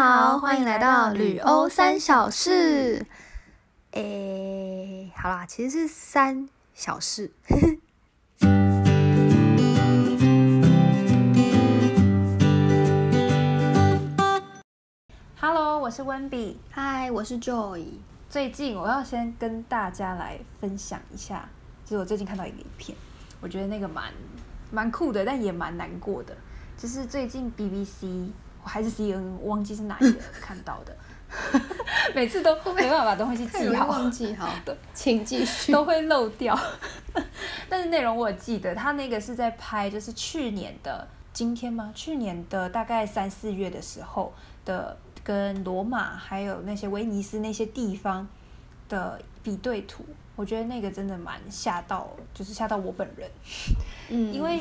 [0.00, 3.04] 好，欢迎来到旅欧三小事。
[3.90, 7.32] 诶，好啦，其实是三小事。
[15.40, 16.60] Hello，我是温比。
[16.70, 17.86] 嗨，我是 Joy。
[18.30, 21.48] 最近我要先跟大家来分享一下，
[21.84, 22.96] 就是我最近看到一个影片，
[23.40, 24.12] 我觉得那个蛮
[24.70, 26.36] 蛮酷的，但也蛮难过的。
[26.76, 28.30] 就是最近 BBC
[28.68, 30.94] 还是 CNN，我忘记是哪一个看到的，
[32.14, 35.72] 每次都没办法把东西记好，忘记好，对，请继续。
[35.72, 36.56] 都会漏掉。
[37.68, 41.90] 但是内容我记得，他那个是在拍，就是去年的今天吗？
[41.94, 44.32] 去年的大概三四月的时候
[44.64, 48.28] 的，跟罗马还有那些威尼斯那些地方
[48.88, 50.04] 的比对图。
[50.36, 53.28] 我觉得那个真的蛮吓到，就是吓到我本人。
[54.08, 54.60] 嗯，因为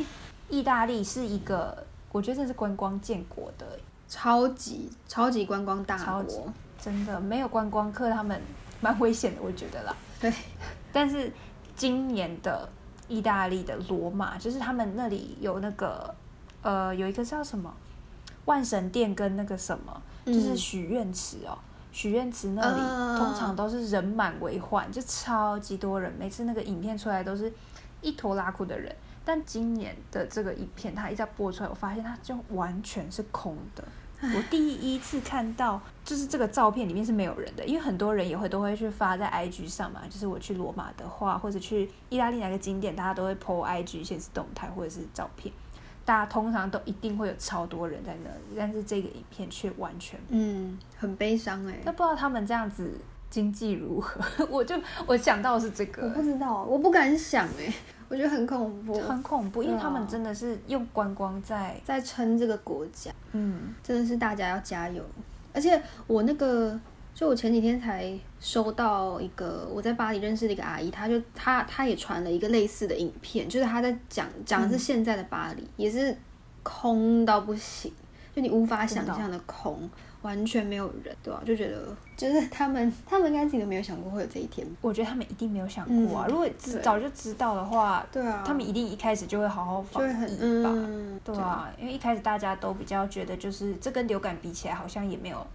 [0.50, 8.42] 意大利是一个，我觉得这是观光建国的，超级超级观光大超级国，真的没有观光客，他们
[8.80, 9.96] 蛮危险的，我觉得啦。
[10.20, 10.34] 对，
[10.92, 11.32] 但是
[11.76, 12.68] 今年的
[13.08, 16.14] 意大利的罗马，就是他们那里有那个
[16.62, 17.74] 呃，有一个叫什么？
[18.46, 21.58] 万神殿跟那个什么，就是嗯许愿池哦。
[21.92, 23.18] 许愿池那里、啊。
[23.18, 27.52] 通常都是人满为患，就超级多人，每次那个影片出来都是
[28.02, 28.96] 一拖拉裤的人。
[29.26, 33.84] 但今年的这个影片，它一再播出来，我发现它就完全是空的。
[34.36, 40.02] 我第一次看到，就是这个照片里面是没有人的，因为很多人也会都会去发在 IG 上嘛。
[40.10, 45.54] 就是我去罗马的话，或者去意大利哪个景点，大家都会 PO IG 现实动态或者是照片。
[46.04, 52.98] 大家通常都一定会有超多人在那里，但是这个影片却完全嗯，很悲伤哎、那不知道他们这样子
[53.38, 54.48] 经济如何？
[54.50, 57.72] 我就我想到是这个我不，知道，我不敢想哎、
[58.10, 63.12] 我觉得很恐怖，很恐怖，因为他们真的是用观光在，在撑这个国家。
[63.34, 65.04] 嗯，真的是大家要加油。
[65.54, 66.80] 而且我那个，
[67.14, 76.18] 就我前几天才收到一个我在巴黎认识的一个阿姨，她就她她也传了一个类似的影片，就是她在讲讲的是现在的巴黎，也是
[76.64, 77.94] 空到不行，
[78.36, 79.88] 就你无法想象的空，
[80.28, 86.26] 完全没有人，对吧、就觉得就是他们他们应该自己都没有想过会有这一天，我觉得他们一定没有想过啊。
[86.28, 90.70] 嗯如果知早就知道的话，对啊，他们一定一开始就会好好防疫吧。
[90.74, 95.48] 嗯，对啊，因为一开始大家都比较觉得，就是这跟流感比起来，好像也没有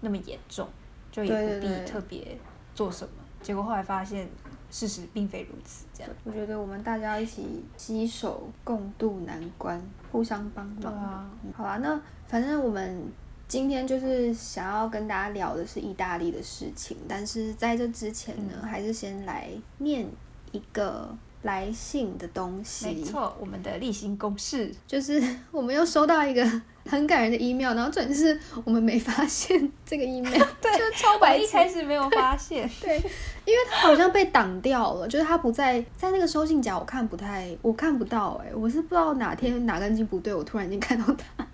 [0.00, 0.68] 那么严重，
[1.10, 2.38] 就也不必特别
[2.72, 3.10] 做什么。
[3.42, 4.28] 结果后来发现，
[4.70, 6.12] 事实并非如此，这样。
[6.24, 9.82] 我觉得我们大家一起携手共度难关，
[10.12, 10.76] 互相帮忙。
[10.80, 13.02] 对啊，嗯好啦，那反正我们
[13.50, 20.06] 今天就是想要跟大家聊的是意大利的事情，但是在这之前呢，嗯还是先来念
[20.52, 21.12] 一个
[21.42, 22.86] 来信的东西。
[22.86, 24.72] 没，错，我们的例行公事。
[24.86, 26.48] 就是我们又收到一个
[26.84, 31.44] 很感人的 email，然后重点是我们没发现这个 email，对，就是超白痴。
[31.44, 32.70] 一开始没有发现。
[32.80, 32.98] 对，
[33.44, 41.44] 因为它好像被挡掉了，就是它不在在那个收信夹，我看不太，我看不到哎、我是不知道哪天哪根筋不对，我突然间看到它，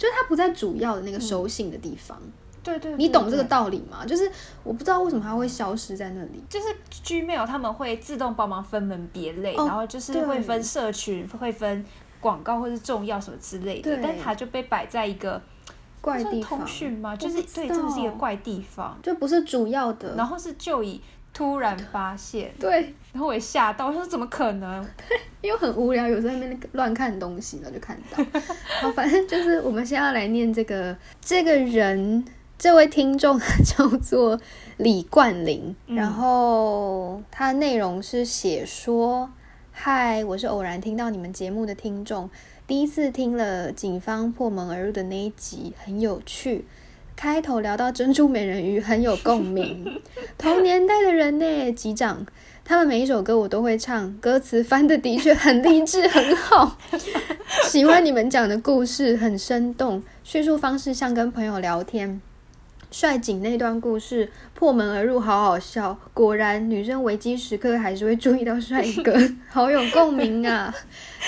[0.00, 2.18] 就是它不在主要的那个收信的地方，
[2.62, 3.44] 对对，你懂这个？
[3.44, 4.06] 道理吗？
[4.06, 4.32] 就是
[4.64, 6.42] 我不知道为什么它会消失在那里。
[6.48, 6.74] 就是
[7.04, 11.84] Gmail 他们会自动帮忙分门别类，哦然后就是对会分社群，会分
[12.18, 15.38] 广告或是重要什么之类的对，但它就被摆在一个
[16.00, 17.14] 怪地方通讯吗？
[17.14, 18.98] 就是对，真的是一个怪地方。
[19.02, 20.98] 就不是主要的，然后是就以
[21.32, 24.86] 突然发现，对，然后我也吓到，我说怎么可能？
[25.40, 28.40] 因为很无聊，有时候在那边乱看东西，然后就看到。
[28.82, 32.24] 好，反正就是我们现在要来念这个这个人，
[32.58, 34.38] 这位听众叫做
[34.76, 39.30] 李冠霖，嗯然后他内容是写说
[39.72, 42.28] ：“嗨，我是偶然听到你们节目的听众，
[42.66, 46.66] 第一次听了警方破门而入的那一集，很有趣。”
[47.20, 50.00] 开头聊到珍珠美人鱼很有共鸣，
[50.38, 52.24] 同年代的人呢，机长，
[52.64, 56.78] 他们每一首歌我都会唱，歌词翻的的确很励志，很好。
[57.68, 62.22] 喜欢你们讲的故事，很生动，叙述方式像跟朋友聊天。
[62.90, 65.96] 帅景那段故事破门而入，好好笑。
[66.12, 69.14] 果然，女生危机时刻还是会注意到帅哥，
[69.48, 70.74] 好有共鸣啊！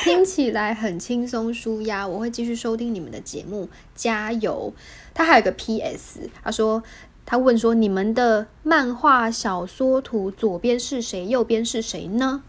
[0.02, 4.74] 听起来很轻松舒压，我会继续收听你们的节目，加油！
[5.14, 6.82] 他还有个 P.S，他说
[7.24, 12.42] 他问说你们的漫画小说图左边是谁，右边是谁呢？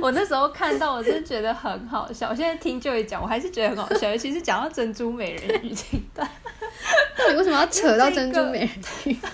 [0.00, 2.28] 我那时候看到，我真的觉得很好笑。
[2.30, 6.28] 我现在听就一讲，我还是觉得很好笑，尤其是讲到珍珠美人鱼这一段。
[7.18, 8.70] 到底为什么要扯到珍珠美人
[9.04, 9.16] 鱼？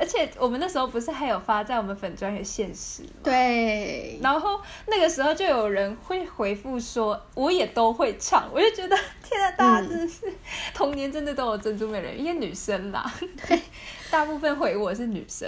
[0.00, 3.08] 而且我们那时候不是还有发在我们粉专有现实吗？
[3.22, 10.32] 对，然后那个时候就有人会回复说，我也都会唱，我就觉得天啊，大家真的是、
[10.72, 13.12] 童年真的都有珍珠美人鱼，因为女生啦，
[13.46, 13.60] 对，
[14.10, 15.46] 大部分回我是女生，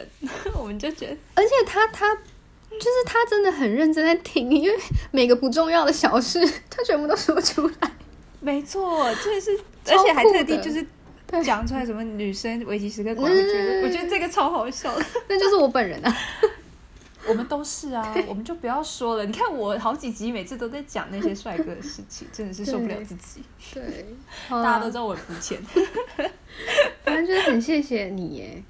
[0.54, 2.14] 我们就觉得，而且他他
[2.78, 4.76] 就是他真的很认真在听，因为
[5.10, 7.90] 每个不重要的小事， 他全部都说出来。
[8.40, 10.84] 没错，这是，而且还特地就是
[11.44, 16.14] 讲出来什么女生危机时刻，我觉得我觉得这个超好笑的， 那就是我本人啊。
[17.24, 19.24] 我们都是啊，我们就不要说了。
[19.24, 23.44] 你看我好几集，每次都在讲那些帅哥的事情，真的是受不了自己。
[23.72, 24.04] 对，
[24.48, 25.56] 大家都知道我肤浅。
[27.04, 28.60] 反正就是很谢谢你耶，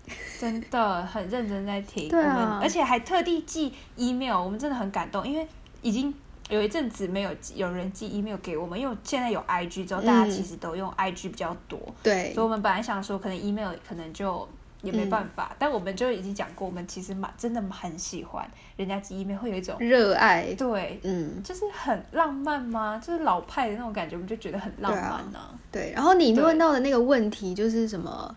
[0.43, 2.09] 真的很认真在听。
[2.09, 5.47] 对啊，而且还特地寄 email，我们真的很感动，因为
[5.83, 6.13] 已经
[6.49, 11.79] 有一阵子没有有人寄 email 给我们，因为现在有 IG 之后，大家其实都用 IG 比较多。
[12.03, 14.49] 对，所以我们本来想说，可能 email 可能就。
[14.83, 18.45] 也没办法，但我们就已经讲过，我们其实蛮真的很喜欢
[18.77, 23.01] 人家寄 email，会有一种热爱，对，嗯，就是很浪漫吗？
[23.01, 25.39] 就是老派的那种感觉，我们就觉得很浪漫呢。
[25.71, 28.35] 对，然后你问到的那个问题就是什么？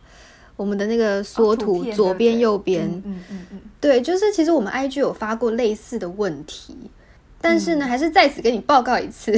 [0.55, 6.77] 我们的那个缩图左边、右边，嗯嗯嗯，对，就是其实我们 IG 有发过类似的问题，
[7.41, 9.31] 但是呢，还是在此跟你报告一次，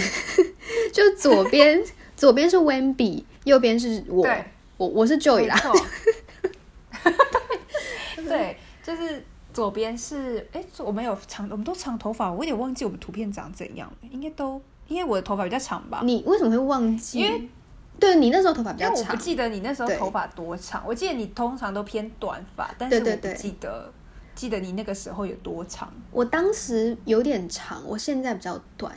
[0.94, 1.82] 就左边
[2.16, 4.28] 左边是 Wendy，右边是我，
[4.78, 5.60] 我我是 Joy 啦。
[8.28, 9.24] 对，就是
[9.54, 13.96] 左边是哎，我们有长，我们都长头发，我有点忘记我们图片长怎样了。
[14.12, 16.02] 应该都因为我的头发比较长吧？
[16.04, 17.20] 你为什么会忘记？
[17.20, 17.48] 因为
[18.00, 20.84] 对你那时候头发比较长，我不记得你那时候头发多长。
[20.86, 23.92] 我记得你通常都偏短发，但是我不记得
[24.36, 25.92] 记得你那个时候有多长。
[26.12, 28.94] 我当时有点长，我现在比较短。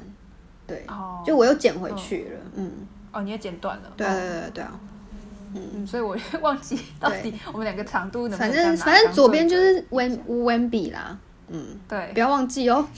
[0.66, 0.86] 对，
[1.24, 2.40] 就我又剪回去了。
[2.54, 2.72] 嗯，
[3.12, 3.92] 哦，你也剪短了。
[3.96, 4.80] 对对对对啊。
[5.52, 11.18] 嗯，所以我忘记到底我们两个长度能反正反正左边就是温温比啦，
[11.48, 12.86] 嗯，对，不要忘记哦。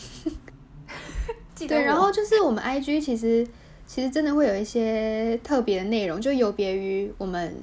[1.54, 3.46] 记对，然后就是我们 IG 其实
[3.87, 7.55] 其实真的会有一些特别的内容，就有别于我们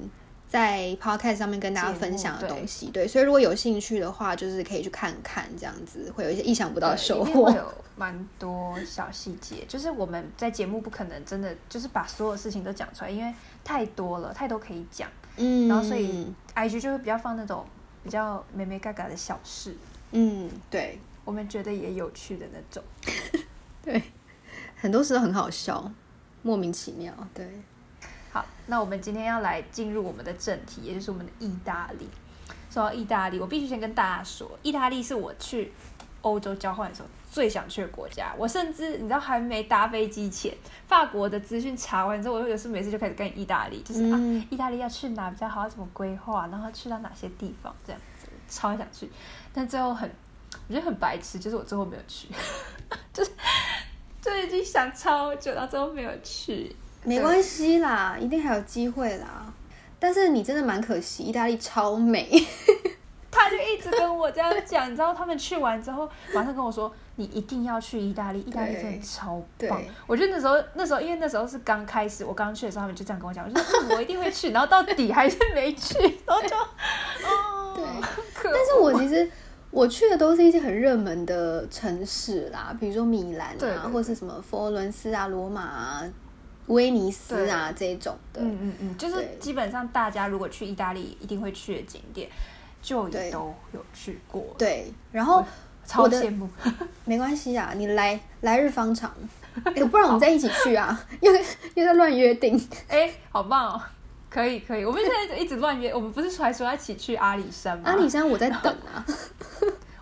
[0.48, 2.86] 在 Podcast 上面跟大家分享的东西。
[2.90, 7.50] 对，所以如果有兴趣的话，就是可以去看看，这样子会有一些意想不到的收获。
[7.50, 13.32] 有蛮多小细节，就是我们在节目不可能真的就是把所有事情都讲出来，因为。
[13.62, 15.06] 太多了，太多可以讲，
[15.36, 17.64] 嗯，然后所以 IG 就会比较放那种
[18.02, 19.76] 比较美美嘎嘎的小事，
[20.12, 22.82] 嗯，对，我们觉得也有趣的那种，
[23.84, 24.02] 对，
[24.76, 25.92] 很多事都很好笑，
[26.42, 27.46] 莫名其妙，对。
[28.32, 32.08] 好，那我们今天要来进入我们的正题，也就是我们的意大利。
[32.70, 35.72] 说到意大利，我必须先跟大家说，意大利是我去
[36.22, 37.08] 欧洲交换的时候。
[37.30, 40.52] 最想去的国家，我甚至你知道还没搭飞机前，
[40.88, 44.18] 法国的资讯查完之后，我有时每次就开始跟意大利，就是啊，
[44.50, 49.08] 意大利要去哪比较好，怎么规划，然后去到哪些地方这样子，超想去，
[49.54, 50.10] 但最后很，
[50.66, 52.26] 我觉得很白痴，就是我最后没有去，
[53.14, 53.30] 就是
[54.22, 56.74] 就已经想超久，到最后没有去，
[57.04, 59.52] 没关系啦，一定还有机会啦，
[59.98, 62.28] 但是你真的蛮可惜，意大利超美。
[63.32, 75.96] 他就一直跟我这样讲，你知道他们去完之后，马上跟我说：“你一定要去意大利， 意大利真的超棒。”我觉得那时候，那时候因为那时候是刚开始，我刚去的时候，他们就这样跟我讲，我说：“我一定会去。”然后到底还是没去，
[76.26, 76.56] 然后就，
[77.24, 78.50] 哦，对。
[78.52, 79.30] 但是我其实
[79.70, 86.04] 我去的都是一些很热门的城市啦，比如说米兰啊，或是什么佛罗伦斯啊、罗马啊、
[86.66, 88.40] 威尼斯啊这种的。
[88.42, 92.28] 嗯嗯嗯，就是基本上大家如果去意大利一定会去的景点。
[92.82, 95.44] 就也都有去过，对，然后
[95.84, 96.48] 超羡慕，
[97.04, 99.12] 没关系啊，你来来日方长，
[99.64, 101.30] 哎，不然我们 再一起去啊，又
[101.74, 103.82] 又在乱约定，哎，好棒哦，
[104.30, 107.90] 可以可以，我们现在一直乱约，我们不是还说要一起去阿里山吗？
[107.90, 109.04] 阿里山我在等啊，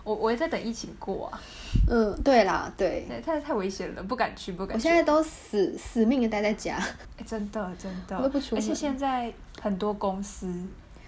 [0.03, 1.41] 我我也在等疫情过啊，
[1.89, 6.75] 嗯，对啦，对，太太危险了，不敢去，不敢去，我现在都死死命的待在家，
[7.17, 8.15] 哎，真的真的，
[8.55, 10.47] 而且现在很多公司。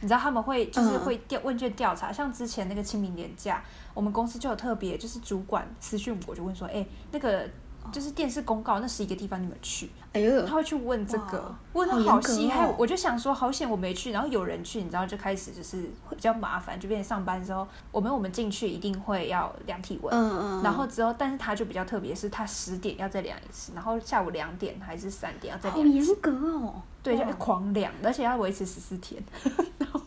[0.03, 3.63] 你知道他们会就是会调问卷调查，像之前那个清明年假，
[3.93, 7.47] 我们公司就有特别，就是主管私讯我就问说，哎，那个
[7.91, 9.89] 就是电视公告那十一个地方你们去？
[10.13, 26.81] 哎呦，他会去问这个，问的好细，还有我就想说好险我没去，然后有人去，你知道就开始就是比较麻烦，就变成上班的时候，我们我们进去一定会要量体温，嗯嗯，然后之后但是他就比较特别，是他十点要再量一次，然后下午两点还是三点要再量一次，好严格哦。
[27.01, 29.23] 对，就狂量，而且要维持十四天。
[29.79, 29.99] 然后，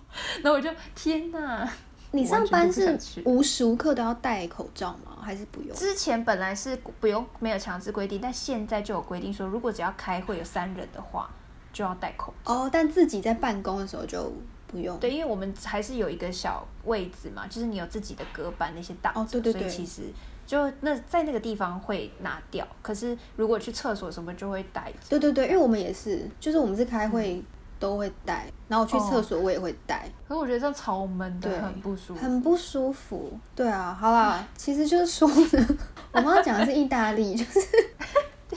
[0.43, 1.69] 然后我就天哪！
[2.14, 5.18] 你上班是无时无刻都要戴口罩吗？
[5.21, 5.76] 还是不用？
[5.76, 11.28] 之前本来是不用，没有强制规定，但现在就有规定说，如果只要开会有三人的话，
[11.73, 12.52] 就要戴口罩。
[12.52, 14.33] 哦，但自己在办公的时候就
[14.66, 14.99] 不用。
[14.99, 20.02] 对，因为我们还是有一个小位置嘛，就是你有自己的隔板那些挡着，所以其实。
[20.47, 24.92] 就那在那个地方会拿掉，可是如果去厕所什么就会带。
[25.09, 27.42] 对对对，因为我们也是，就是我们是开会
[27.85, 32.21] 都会带，然后我去厕所我也会带，可是我觉得这样超闷的，对很不舒服。
[32.21, 33.38] 很不舒服。
[33.55, 35.79] 对啊，好啦，其实就是说呢，
[36.12, 37.61] 我们要讲的是意大利，就是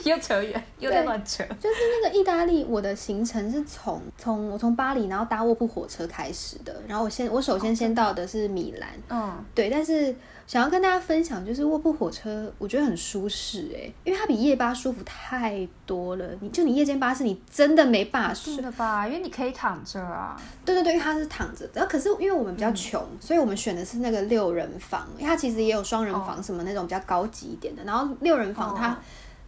[0.04, 1.42] 又扯远，又在乱扯。
[1.60, 6.74] 就是那个意大利，我的行程是从从我从巴黎，然后搭卧铺火车开始的。
[6.86, 10.14] 然后我先我首先先到的是米兰，嗯，对，但是
[10.46, 16.24] 想要跟大家分享，就是卧铺火车，我觉得很舒适哎、因为它比夜巴舒服太多了。
[16.40, 18.62] 你就你夜间巴士，你真的没办法睡是。
[18.62, 19.06] 的吧？
[19.06, 20.40] 因为你可以躺着啊。
[20.64, 21.72] 对对对，因为它是躺着的。
[21.74, 27.84] 然后可是因为我们比较穷，所以我们选的是那个六人房，因为它其实也有双人房什么那种比较高级一点的。
[27.84, 28.96] 然后六人房它、哦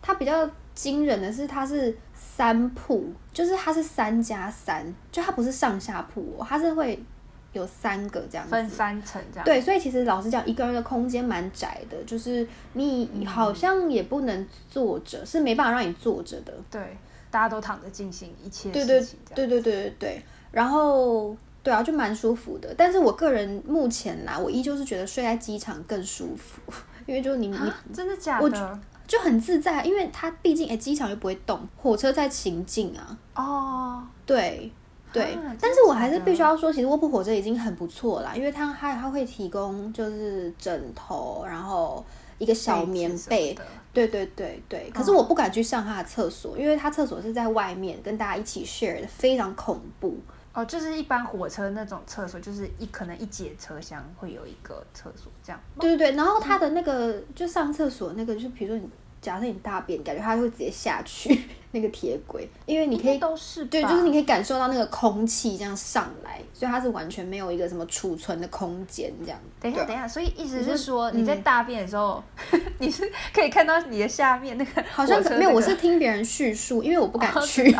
[0.03, 7.03] 它比较惊人的是它是三铺，就是它是三加三，就它不是上下铺哦，它是会
[7.53, 8.51] 有三个这样子。
[8.51, 9.45] 分三层这样。
[9.45, 16.53] 对，所以其实老实讲，一个人的空间蛮窄的，就是你好像也不能坐着，是没办法让你坐着的。
[16.71, 16.97] 对，
[17.31, 19.19] 大家都躺着进行一切事情。
[19.35, 22.73] 对对对对对，然后对啊，就蛮舒服的。
[22.77, 26.63] 但是我个人目前啦，我依旧是觉得睡在机场更舒服，
[27.05, 28.81] 因为就你你啊真的假我的？
[29.11, 34.71] 就很自在，因为它毕竟哎机场又不会动，火车在行进啊，哦，对。
[35.13, 42.05] 对，啊但是我还是必须要说，其实卧铺火车已经很不错啦，因为它它它会提供就是枕头，然后
[42.39, 43.63] 一个小棉被，的。
[43.93, 44.89] 对对对对。
[44.95, 50.17] 可是我不敢去上它的厕所，因为它厕所是在外面跟大家一起 share 的，非常恐怖。
[50.61, 55.61] 哦，就是一般火车那种厕所，就是一可能一节车厢会有一个厕所这样。
[55.81, 58.89] 对对对，然后它的那个就上厕所那个，就比如说你
[59.21, 61.39] 假设你大便，感觉它会直接下去
[61.73, 69.39] 那个铁轨，因为你可以都是对，就是你可以感受到那个空气这样上来，所以它是完全没有一个什么储存的空间这样。
[69.61, 71.25] 等一下，等一下，所以意思是说你嗯。
[71.27, 72.23] 在大便的时候，
[72.81, 77.71] 你是可以看到你的下面那个 好像没有，我是听别人叙述，因为我不敢哦去，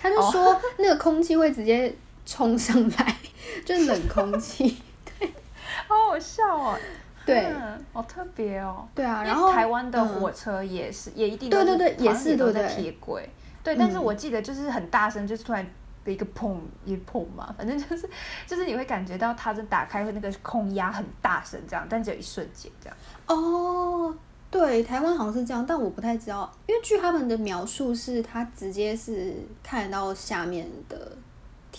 [0.00, 1.94] 他就说那个空气会直接
[2.28, 3.16] 冲上来，
[3.64, 4.76] 就是冷空气。
[5.18, 5.32] 对
[5.88, 6.78] 好好笑哦。
[7.24, 8.86] 对嗯好特别哦。
[8.94, 13.28] 对啊，然后台湾的嗯火车也是，也一定对对对也是都在铁轨。
[13.64, 15.66] 对，但是嗯我记得就是很大声，就是突然
[16.04, 18.08] 的一个砰一砰嘛，反正就是
[18.46, 22.96] 就是你会感觉到它在打开会那个空压很大声这样，但只有一瞬间这样。
[23.26, 24.14] 哦，
[24.50, 31.12] 对，台湾好像是这样，但我不太知道，因为据他们的描述是，他直接是看得到下面的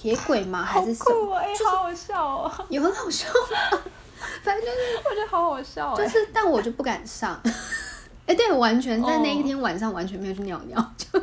[0.01, 0.63] 铁轨吗？
[0.63, 1.25] 还是什么？
[1.25, 2.51] 酷哎、好好笑哦！
[2.69, 3.81] 有很好笑吗？
[4.41, 4.77] 反正就是
[5.09, 7.37] 我觉得好好笑哎、就是，但我就不敢上。
[8.25, 11.19] 哎、对，我完全在那一哦天晚上完全没有去尿尿，就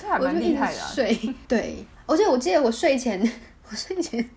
[0.00, 0.88] 这还蛮我就一直厉害的、啊。
[0.94, 1.34] 睡。
[1.48, 3.20] 对，而且我记得我睡前，
[3.68, 4.30] 我睡前，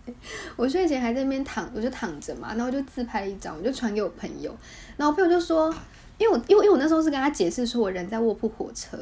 [0.56, 4.50] 我睡前还在那边躺，我就躺着嘛，然后我就自拍了一张，我就传给我朋友，
[4.98, 5.72] 然后我朋友就说，
[6.18, 8.98] 因为我因为因为我那时候是跟他解释说我人在卧铺火车，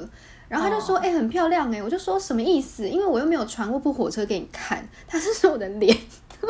[0.51, 2.89] 然后他就说，哦哎、很漂亮哎、我就说什么意思？
[2.89, 5.97] 因为我又没有传过部火车给你看，他是说我的脸，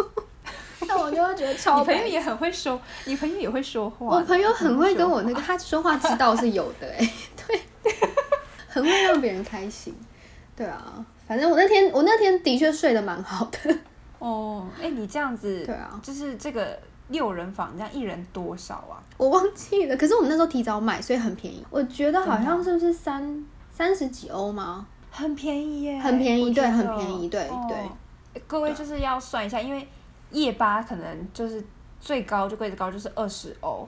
[0.88, 4.08] 那我就会觉得超白你朋友也很会说，你朋友也会说话。
[4.08, 7.14] 我朋友很会跟我那个，他说话之道是有的哎、
[7.46, 7.62] 对，
[8.68, 9.96] 很会让别人开心。
[10.56, 13.78] 对啊，反正我那天我那天的确睡得蛮好的。
[14.18, 16.78] 哦，哎、你这样子，对啊就是这个
[17.10, 18.98] 六人房，这样一人多少啊？
[19.18, 21.64] 我忘记了，可是我们那时候提早买，所以很便宜。
[21.70, 24.86] 我觉得好像是不是三三十几欧吗？
[25.10, 29.86] 很便宜耶，很便宜对很便宜对哦对各位就是要算一下，因为
[30.32, 31.62] 夜巴可能就是
[32.00, 33.86] 最高就柜子高就是二十欧，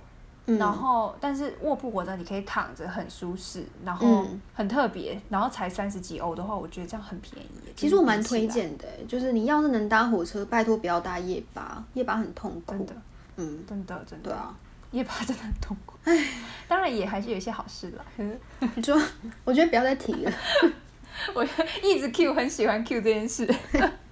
[0.48, 7.74] 嗯，然后但是卧铺火车你可以躺着很舒适，然后嗯很特别，然后才三十几欧的话，我觉得这样很便宜耶。
[7.74, 12.86] 其实我蛮推荐的、欸就是你要是能搭火车，拜托不要搭夜巴，夜巴很痛苦真。
[12.86, 12.94] 的
[13.38, 14.54] 嗯，真的真的，对啊，
[14.92, 15.96] 夜巴真的很痛苦。
[16.04, 16.14] 当
[16.84, 18.06] 然也还是有一些好事啦。
[18.16, 18.40] 可 是
[18.76, 19.02] 你说，
[19.44, 20.32] 我觉得不要再提了。
[21.34, 21.44] 我
[21.84, 23.48] 一直 Q 很喜欢 Q 这件事，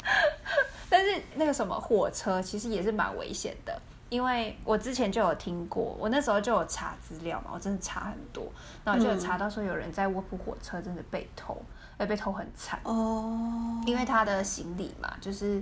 [0.88, 8.48] 但是那个什么火车其实也是蛮危险的，因为我之前就有听过，我那时候就有查资料嘛，我真的查很多，
[8.84, 11.60] 然后就有查到说有人在卧铺火车真的被偷，
[11.98, 15.62] 而被偷很惨，哦，因为他的行李嘛，就是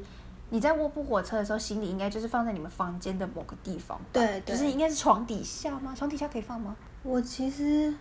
[0.49, 5.93] 你在卧铺火车的时候，行李应该就是放在你们房间的某个地方对就是应该是床底下吗？
[5.95, 6.75] 床底下可以放吗？
[7.03, 7.93] 我其实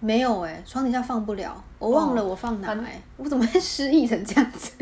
[0.00, 4.72] 没有哎、床底下放不了，我忘了我放哪反哎、我怎么会失忆成这样子？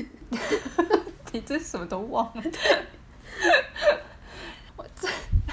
[1.32, 2.42] 你真什么都忘了，
[4.76, 5.08] 我这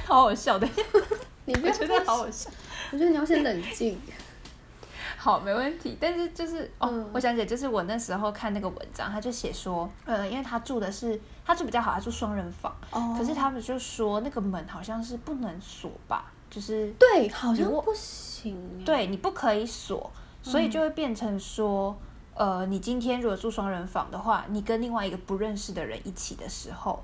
[0.05, 0.67] 好好笑的，
[1.45, 2.49] 你不觉得好好笑。
[2.91, 3.99] 我觉得你要先冷静。
[5.17, 5.97] 好，没问题。
[5.99, 18.85] 但是就是哦，嗯我想起来，就是我那时候看那个文章，他就写说，呃，因为他住的是他住比较好，他住双人房，哦可是他们就说那个门好像是不能锁吧，就是对，好像不行欸。
[18.85, 20.11] 对你不可以锁，
[20.43, 21.97] 所以就会变成说，
[22.35, 27.01] 呃，你今天如果住双人房的话，你跟另外一个不认识的人一起的时候，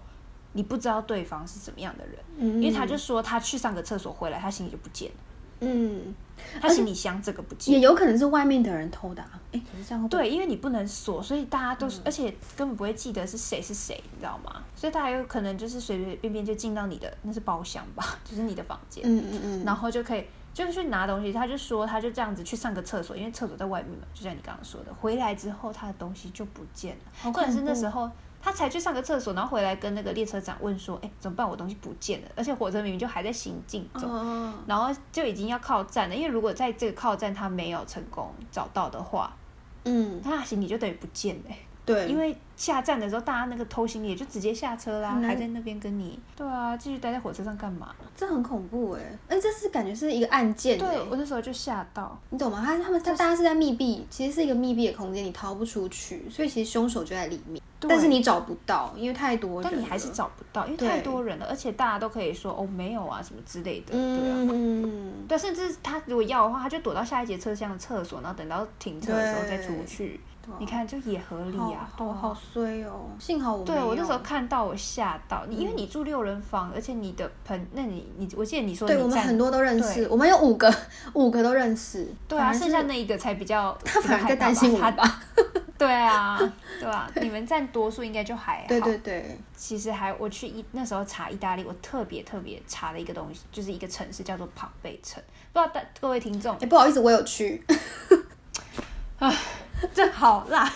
[0.52, 5.18] 你不知道对方是怎么样的人，嗯因为他就说他去上个厕所回来，他行李就不见了，
[5.60, 6.14] 嗯，
[6.62, 7.80] 他行李箱这个不见也。
[7.80, 9.40] 有可能是外面的人偷的、啊。
[9.52, 14.62] 哎、可是这样对，因为你不能锁，所以大家都是，而且根本不会记得是谁是谁，你知道吗？
[14.76, 21.32] 所以大家有可能就是随随便便就进到你的那是包厢吧，就是你的房间，嗯嗯嗯，然后就可以就去拿东西。
[21.32, 27.12] 他就说他就这样子去上个厕所，因为厕所在外面嘛，就像你刚刚说的，回来之后他的东西就不见了。
[27.22, 28.12] 好或者是那时候
[28.42, 31.48] 他才去上个厕所，然后回来跟那个列车长问说：“哎，怎么办？
[31.48, 34.10] 我东西不见了，而且火车明明就还在行进中。
[34.10, 39.36] 哦，然后就已经要靠站了，因为如果在这个靠站他没有成功找到的话，
[39.84, 46.20] 嗯，他的行李就等于不见了欸、对，因为下站的时候，大家那个偷行李也就直接下车啦，还在那边跟你。
[46.36, 47.96] 对啊，继续待在火车上干嘛？
[48.14, 52.20] 这很恐怖哎、哎，这是感觉是一个案件哎、对我那时候就吓到。
[52.30, 52.62] 你懂吗？
[52.64, 64.36] 他他们他大家是在密闭，其实是一个密闭的空间，你逃不出去，所以其实凶手就在里面，对但是你找不到，因为太多人，但你还是找不到，因为太多人了，而且大家都可以说哦没有啊什么之类的，对啊。
[64.36, 70.20] 嗯嗯对，甚至他如果要的话，他就躲到下一节车厢的厕所，然后等到停车的时候再出去。
[70.60, 80.74] 你看，就也合理好啊，好好衰哦，幸好我对我那时候看到我吓到你，因为你住六人房，而且你的朋，那你你我记得你说对我们很多都认识，我们有五个，
[81.14, 85.22] 五个都认识，对啊，剩下那一个才比较 他反而在担心我他吧？
[85.78, 86.40] 对啊，
[86.80, 88.68] 对啊，你们占多数应该就还好。
[88.68, 95.22] 对对对，其实还我去意那时候查意大利，我特别特别查了一个东西，就是一个城市叫做庞贝城。
[95.54, 97.64] 不知道大各位听众哎，不好意思，我有去，
[99.94, 100.72] 这好辣，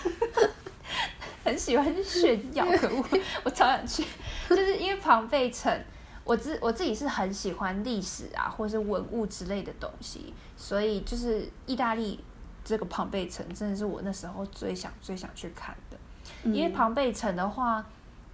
[1.44, 3.04] 很喜欢去炫耀， 可恶！
[3.44, 4.04] 我超想去，
[4.48, 5.84] 就是因为庞贝城，
[6.24, 12.22] 我自我自己是很喜欢历史啊，或是文物之类的东西，所以就是意大利
[12.64, 15.96] 这个庞贝城，真的是我那时候最想最想去看的。
[16.44, 17.84] 嗯因为庞贝城的话，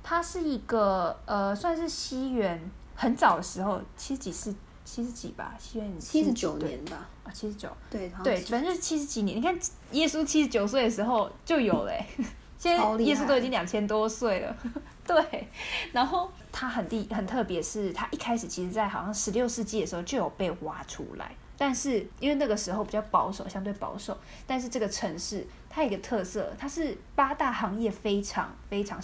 [0.03, 4.55] 它是一个呃，算是西元很早的时候，七十几世
[4.91, 7.69] 七十几吧，西元七十九年吧，啊，七十九。
[7.91, 9.37] 对，对，反正就是七十几年。
[9.37, 9.55] 你看
[9.93, 12.03] 耶稣七十九岁的时候就有嘞、
[12.59, 14.57] 现在耶稣都已经两千多岁了。
[15.07, 15.47] 对，
[15.93, 28.99] 然后它很地很特别，是它一开始其实在好像十六世纪的时候就有被挖出来，但是因为那个时候比较保守，相对保守，但是这个城市它有一个特色，它是八大行业非常非常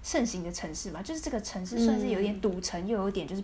[0.00, 3.42] 盛行的城市嘛，就是这个城市算是有点赌城，又有点就是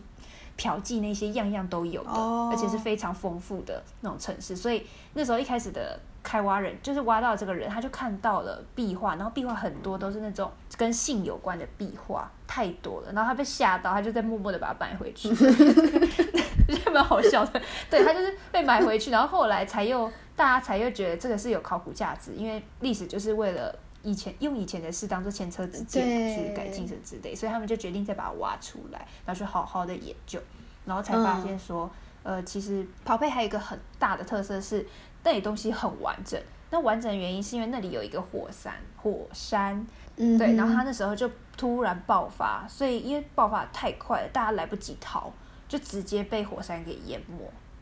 [0.57, 4.55] 嫖妓那些样样都有的，哦而且是非常丰富的那种城市。
[4.55, 13.13] 所以那时候一开始的开挖人，就是挖到这个人，他就看到了壁画，然后壁画很多都是那种跟性有关的壁画，太多了。
[13.13, 17.61] 然后他被吓到，他就在默默的把它买回去，就蛮好笑的。
[17.91, 23.75] 对他就是被买回去，然后后来才又大家才又觉得这个是有考古价值，因为历史就是为了。
[24.03, 30.41] 以前用以前的事当做前车之鉴对去改进什么之类，所以他们就决定再把它挖出来，然后去好好的研究，
[30.85, 31.91] 然后才发现说，
[32.23, 34.87] 呃，其实庞贝还有一个很大的特色是
[35.25, 36.41] 那里东西很完整。
[36.71, 39.87] 那完整的原因是因为那里有一个火山，火山，
[40.17, 45.31] 嗯对，然后它他那时候就突然爆发，所以因为爆发太快了，大家来不及逃，
[45.69, 47.37] 就直接被火山给淹没，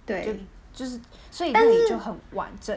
[0.05, 0.41] 对，
[0.73, 2.77] 就是所以那里就很完整。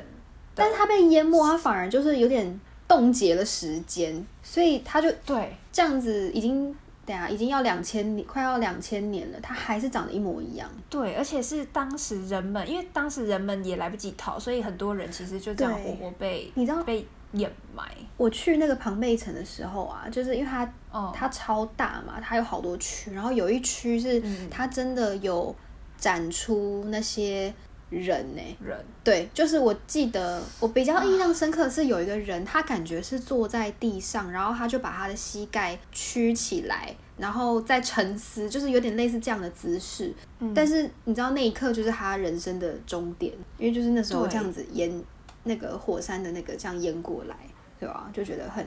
[0.53, 10.69] 但是它被淹没，它反而就是有点冻结了时间，所以他就对，这样子已经等下已经要两千年，快要两千年了，它还是长得一模一样。
[10.89, 17.83] 对，而且是当时人们，因为当时人们也来不及逃，所以很多人其实就这样活活被你知道被掩埋。
[18.15, 25.53] 我去那个庞贝城的时候啊，就是因为它哦，它超大嘛，它有好多区，然后有一区是嗯它真的有
[25.97, 27.53] 展出那些
[27.99, 40.13] 人呢、人对，就是我记得我比较印象深刻的是有一个人，他感觉是坐在地上，然后他就把他的膝盖曲起来，然后在沉思，就是有点类似这样的姿势。
[40.39, 45.03] 嗯但是你知道那一刻就是他人生的终点，因为就是那时候这样子淹
[45.43, 47.35] 那个火山的那个这样淹过来，
[47.79, 48.09] 对吧？
[48.13, 48.65] 就觉得很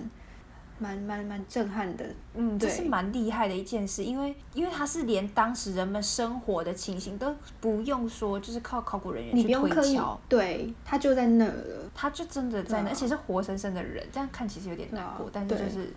[0.79, 2.05] 蛮蛮蛮震撼的。
[2.35, 11.91] 嗯，这是蛮厉害的一件事，因为因为它是连当时人们生活的情形都不用说，就是靠考古人员你去推不用刻意敲，，对，他就在那儿了。
[11.95, 15.93] 他就真的在那，对啊而且是活生生的人，这样看其实有点难过，啊但是就是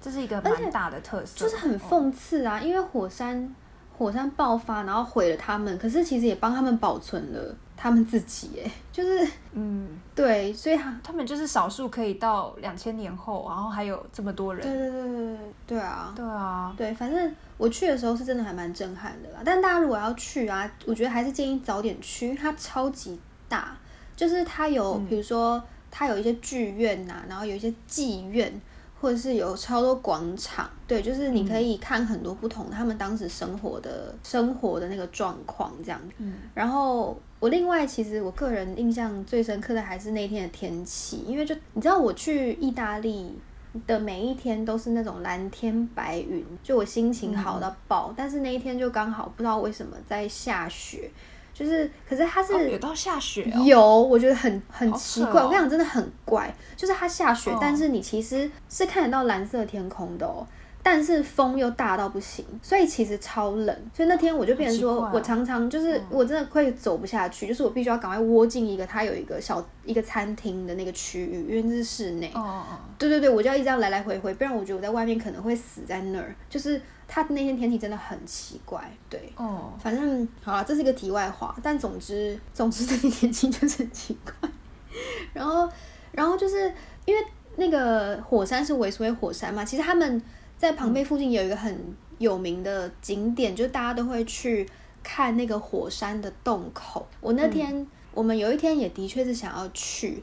[0.00, 3.54] 这是一个蛮大的特色，就是很哦讽刺啊，因为火山
[3.96, 19.40] 火山爆发，然后毁了他们，可是其实也帮他们保存了他们自己，哎， 就是嗯，对，所以他，他们就是少数可以到两千年后，然后还有这么多人，对对对对对对啊，对啊，对，反正我去的时候是真的还蛮震撼的啦。
[19.42, 23.74] 但大家如果要去啊，我觉得还是建议早点去，因为它超级大，
[24.14, 28.60] 就是它有嗯比如说它有一些剧院呐、然后有一些妓院，
[29.00, 35.98] 或者是有超多广场，对，就是你可以看很多不同他们当时生活的生活的那个状况这样。
[36.18, 43.34] 嗯，然后我另外其实我个人印象最深刻的还是那天的天气，因为就你知道我去意大利
[43.86, 48.12] 的每一天都是那种蓝天白云，就我心情好到爆。
[48.14, 51.10] 但是那一天就刚好不知道为什么在下雪，
[51.60, 53.62] 就是可是它是、哦有到下雪哦。
[53.62, 55.42] 有，我觉得很很奇怪。
[55.42, 60.46] 哦我跟你讲，真的很怪，就是它下雪，哦但是你其实是看得到蓝色天空的哦。
[60.82, 63.76] 但是风又大到不行，所以其实超冷。
[63.94, 72.28] 所以那天我就变成说，我常常就是我真的会走不下去，就是我必须要赶快窝进一个它有一个小一个餐厅的那个区域，因为这是室内。
[72.34, 76.34] 哦哦哦，对对对，我就要一直这样来来回回，不然我觉得我在外面可能会死在那儿。
[76.48, 79.32] 就是它那天天气真的很奇怪，对。
[79.36, 84.48] 哦，反正好了，这是一个题外话，但总之，总之这天天气就是很奇怪。
[85.32, 85.68] 然后，
[86.12, 86.72] 然后就是
[87.04, 87.24] 因为
[87.56, 90.20] 那个火山是维苏威火山嘛，其实他们
[90.60, 94.68] 在庞贝附近有一个很有名的景点，就是大家都会去
[95.02, 97.08] 看那个火山的洞口。
[97.22, 100.22] 我那天，我们有一天也的确是想要去，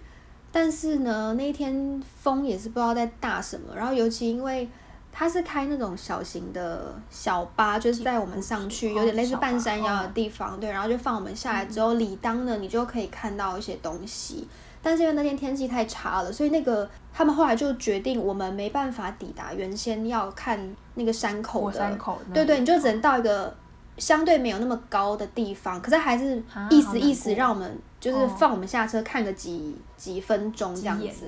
[0.51, 4.69] 但是呢，那一天风也是不知道在大什么，然后尤其因为。
[5.19, 14.47] 它是开那种小型的小巴，就是在我们上去，有点类似半山腰的地方，对，然后就放我们下来之后，理当呢，你就可以看到一些东西。
[14.81, 20.59] 但是因为那天天气太差了，所以那个他们后来就决定，我们没办法抵达原先要看
[20.95, 23.53] 那个山口的，山口对对，你就只能到一个
[23.97, 31.25] 相对没有那么高的地方，可是还是啊意思意思让我们就是哦放我们下车看个几几分钟这样子。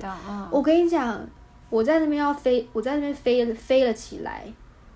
[0.50, 1.20] 我跟你讲，
[1.68, 4.44] 我在那边要飞，我在那边飞了飞了起来。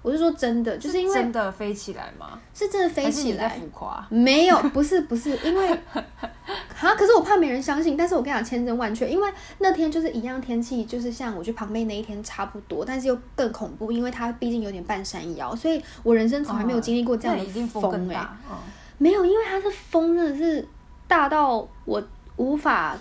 [0.04, 2.38] 我是说真的，就是因为真的飞起来吗？
[2.52, 4.06] 是真的飞起来，浮夸？
[4.10, 7.96] 没有，不是不是，因为 啊，可是我怕没人相信。
[7.96, 9.26] 但是我跟你讲，千真万确，因为
[9.60, 18.56] 那天就是一样天气，就是像我去旁边那一天差不多，但是又更恐怖，因为它毕竟有点半山腰，所以我人生从来没有经历过这样的风风哎、更大，嗯
[18.98, 20.68] 没有，因为它是风真的是
[21.08, 22.02] 大到我
[22.36, 22.94] 无法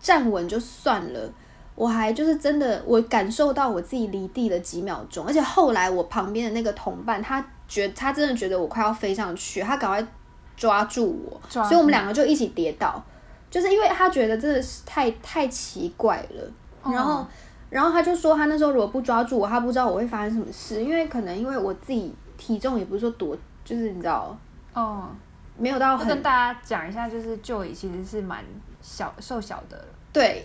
[0.00, 1.32] 站稳就算了，
[1.74, 10.06] 我还就是真的，我感受到我自己离地了几秒钟，而且后来我旁边的那个同伴，他觉他真的觉得我快要飞上去，他赶快
[10.56, 13.02] 抓住我，抓所以我们两个就一起跌倒，
[13.50, 16.50] 就是因为他觉得真的是太太奇怪了，
[16.82, 17.26] 哦然后。
[17.72, 24.36] 然后他就说，他那时候如果不抓住我，他不知道我会发生什么事，因为可能因为我自己体重也不是说多，就是你知道，
[24.74, 25.08] 哦，
[25.56, 28.44] 没有到很跟大家讲一下，就是 Joy 其实是蛮
[28.82, 29.82] 小瘦小的，
[30.12, 30.44] 对，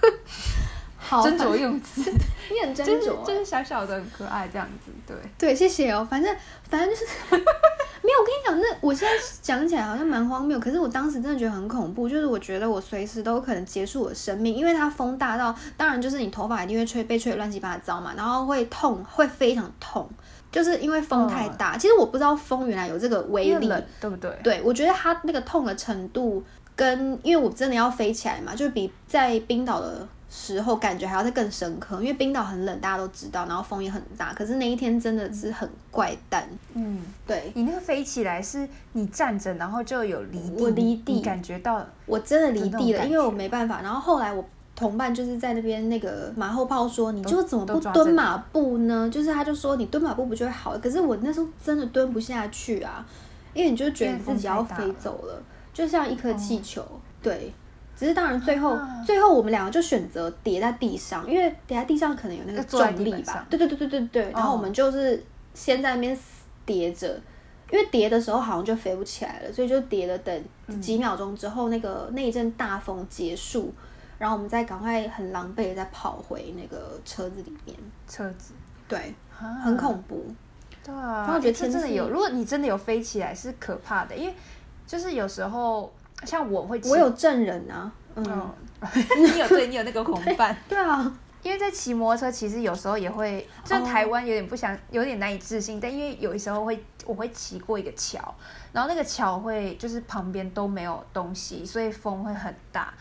[0.98, 2.02] 好，斟酌用词，
[2.52, 6.06] 你很斟酌欸，就是小小的很可爱这样子，对，对，谢谢哦。
[6.08, 6.34] 反正
[6.68, 20.08] 反正就是 没有，我跟你讲，那我现在讲起来好像蛮荒谬，可是我当时真的觉得很恐怖，就是我觉得我随时都有可能结束我的生命，因为它风大到，当然就是你头发一定会吹被吹得乱七八糟嘛，然后会痛，会非常痛，
[20.52, 21.76] 就是因为风太大。
[21.76, 23.68] 其实我不知道风原来有这个威力，
[24.00, 24.30] 对不对？
[24.44, 26.42] 对，我觉得它那个痛的程度
[26.80, 36.48] 跟，因为我真的要飞起来嘛，就是比在冰岛的时候感觉还要再更深刻，因为冰岛很冷，大家都知道，然后风也很大，可是那一天真的是很怪诞。
[36.72, 43.82] 嗯，对你那个飞起来是你站着，然后就有离地，我离地感觉到我真的离地了，因为我觉没办法。
[43.82, 44.42] 然后后来我
[44.74, 49.06] 同伴就是在那边那个马后炮说，你就怎么不蹲马步呢？
[49.10, 50.78] 就是他就说你蹲马步不就会好？
[50.78, 53.04] 可是我那时候真的蹲不下去啊，
[53.52, 56.84] 因为你就觉得你自己要飞走了，就像一颗气球。
[57.22, 57.52] 对，
[57.96, 63.12] 只是当然最后、啊最后我们两个就选择叠在地上，因为叠在地上可能有那个重力。
[63.22, 64.30] 吧对对对对对对。
[64.32, 65.22] 然后哦我们就是
[65.54, 66.18] 先在那边
[66.64, 67.20] 叠着。
[67.72, 70.18] 因为叠的时候好像就飞不起来了，所以就叠了。
[70.18, 73.72] 等嗯几秒钟之后，那个那一阵大风结束，
[74.18, 77.76] 然后我们再赶快很狼狈的再跑回那个车子里面。
[78.08, 78.54] 车子，
[78.88, 80.26] 对，很很恐怖。
[80.82, 84.34] 对啊，然后我觉得天真的有，如果你真的有飞起来是可怕的，因为
[84.90, 85.92] 就是有时候
[86.24, 88.90] 像我会，我有证人啊，嗯，嗯，
[89.22, 98.18] 你有对，你有那个同伴，对啊，因为在骑摩托车，其实有时候也会，就哦台湾有点不想，有点难以置信，但因为有时候会，我会骑过一个桥，
[98.72, 102.92] 然后那个桥会就是旁边都没有东西，所以风会很大。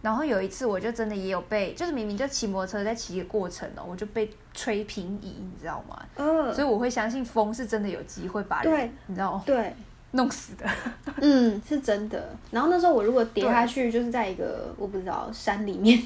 [0.00, 6.00] 然后有一次我就真的也有被，就是明明就骑摩托车在骑的过程哦，我就被吹平移，你知道吗？
[6.14, 9.42] 呃，所以我会相信风是真的有机会把人，你知道吗？
[9.46, 9.74] 对，
[10.12, 10.64] 弄死的。
[11.16, 12.34] 嗯，是真的。
[12.50, 16.02] 然后那时候我如果跌下去，就是在一个我不知道山里面，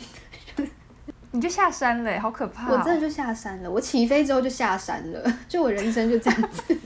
[1.32, 2.78] 你就下山了，好可怕、哦！
[2.78, 3.70] 我真的就下山了。
[3.70, 6.76] 我起飞之后就下山了， 就我人生就这样子。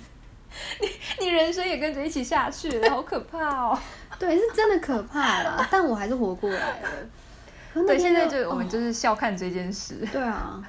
[1.20, 3.78] 你人生也跟着一起下去了，好可怕哦！
[4.18, 6.88] 对，是真的可怕啦，但我还是活过来了。
[7.86, 9.94] 对，现在就就我们哦就是笑看这件事。
[10.12, 10.60] 对啊，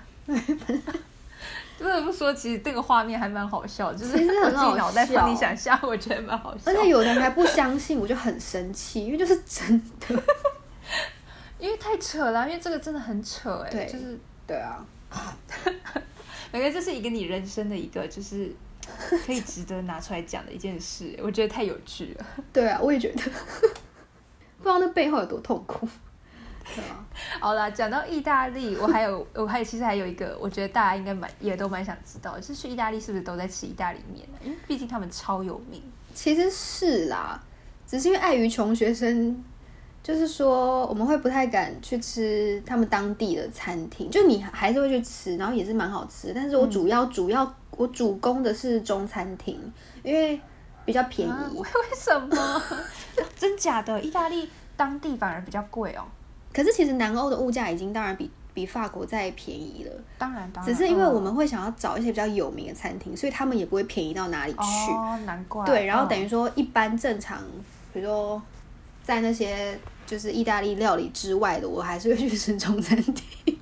[1.82, 6.72] 不得不说，其实这个画面还蛮好笑，就是其实我自己很好脑袋帮你想象，我觉得蛮好笑。
[6.72, 10.24] 而且有的人还不相信，我就很生气，因为就是真的。
[11.60, 14.84] 因为太扯了，因为这个真的很扯哎，对就是对啊，
[16.52, 18.52] 我觉得这是一个你人生的一个就是
[19.26, 22.26] 可以值得拿出来讲的一件事，我觉得太有趣了。
[22.52, 23.22] 对啊，我也觉得，
[24.58, 25.88] 不知道那背后有多痛苦。
[27.40, 34.38] 好啦，讲到意大利，我还有我还有其实还有一个，我觉得大家应该蛮也都蛮想知道，就是去意大利是不是都在吃意大利面呢？
[34.44, 35.82] 因为毕竟他们超有名。
[36.14, 37.42] 其实是啦，
[37.88, 39.44] 只是因为碍于穷学生，
[40.04, 46.32] 就是说我们会不太敢去吃他们当地的餐厅，就你还是会去吃，然后也是蛮好吃。
[46.34, 49.60] 但是我主要、主要我主攻的是中餐厅，
[50.04, 50.40] 因为
[50.86, 51.32] 比较便宜。
[51.58, 52.62] 为什么？
[53.38, 54.02] 真假的？
[54.02, 56.04] 意大利当地反而比较贵哦。
[56.54, 64.92] 可是其实南欧的物价已经当然比比法国再便宜了，当然，当然，只是因为嗯我们会想要找一些比较有名的餐厅，所以他们也不会便宜到哪里去。
[64.92, 65.66] 哦，难怪。
[65.66, 67.42] 对，然后等于嗯说一般正常，
[67.94, 68.42] 比如说
[69.04, 73.58] 在那些就是意大利料理之外的，我还是会去吃中餐厅，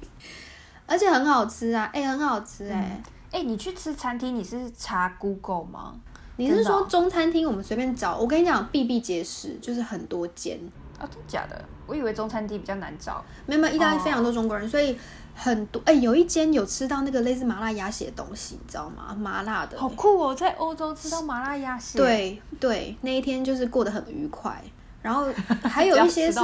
[0.88, 5.94] 而且很好吃啊， 哎、很好吃哎、哎、你去吃餐厅，你是查 Google 吗？
[6.38, 8.18] 你是说中餐厅我们随便找？
[8.18, 10.58] 我跟你讲，比比皆是，就是很多间，
[11.00, 11.64] 啊、真假的？
[11.88, 13.24] 我以为中餐厅比较难找。
[13.46, 14.98] 没有没有，意大利哦非常多中国人，所以
[15.34, 19.16] 很多哎、有一间有吃到那个类似麻辣鸭血的东西，你知道吗？
[19.18, 24.62] 麻辣的，好酷哦，在欧洲吃到麻辣鸭血。，对对，那一天就是过得很愉快。
[25.02, 25.28] 然后
[25.64, 26.40] 还有一些是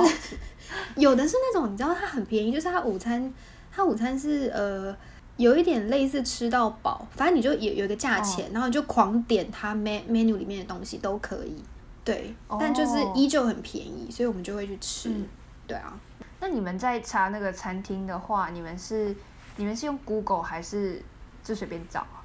[0.96, 3.32] 有的是那种你知道它很便宜，就是它午餐，
[3.70, 4.96] 它午餐是呃
[5.36, 11.62] 有一点类似吃到饱，反正你就有有一个价哦钱，然后你就狂点它 men menu 里面的东西都可以。
[12.06, 15.10] 对，但就是哦依旧很便宜，所以我们就会去吃。
[15.10, 15.28] 嗯
[15.68, 16.00] 对啊，
[16.40, 19.16] 那你们在查那个餐厅的话，你们是
[19.56, 21.02] 你们是用 Google 还是
[21.44, 22.22] 就随便找啊？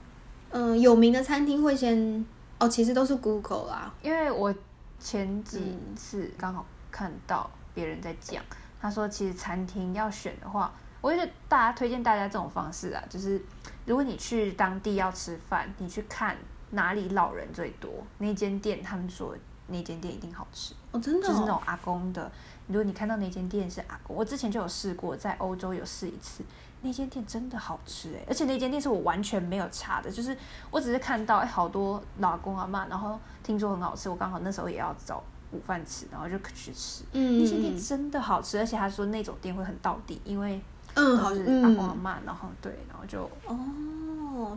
[0.50, 2.22] 嗯、有名的餐厅会先
[2.58, 3.90] 哦，其实都是 Google 啦。
[4.02, 4.54] 因为我
[4.98, 8.44] 前几嗯次刚好看到别人在讲，
[8.78, 13.40] 他说其实餐厅要选的话，我觉得大家推荐大家这种方式啊，就是
[13.86, 16.36] 如果你去当地要吃饭，你去看
[16.72, 19.34] 哪里老人最多，那间店他们说
[19.70, 22.30] 那间店一定好吃，哦，真的、哦，就是那种阿公的。
[22.66, 26.44] 如果你看到那间店是阿公，我之前就有试过，在欧洲有试一次，
[26.82, 30.36] 那间店真的好吃哎、而且那间店是我完全没有查的，就是
[30.70, 37.02] 我只是看到哎、好多老公阿妈，然后听说很好吃，我刚好那时候也要找午饭吃，然后就去吃。
[37.12, 40.60] 嗯那间店真的好吃，而且他说那种店会很到底，因为
[40.94, 41.64] 嗯，好都是嗯。
[41.64, 43.58] 阿公阿妈，然后对，然后就哦，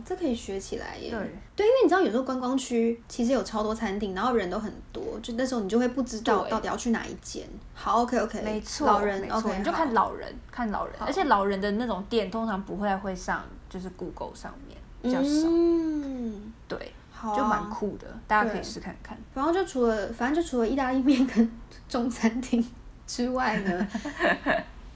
[0.04, 1.10] 这可以学起来耶。
[1.10, 1.18] 对
[1.56, 7.46] 对，因为你知道有时候观光区其实有超多餐厅，然后人都很多，就那时候你就会不知道到底要去哪一间。
[7.74, 19.16] 好，OK OK，没错，老人 OK，你就看老人，看老人，而且老人的那种店通常不会会上就是 Google 上面比较少，嗯，对，啊，就蛮酷的，大家可以对试看看。
[19.34, 21.50] 然后就除了反正就除了意大利面跟
[21.88, 22.64] 中餐厅
[23.06, 23.88] 之外呢，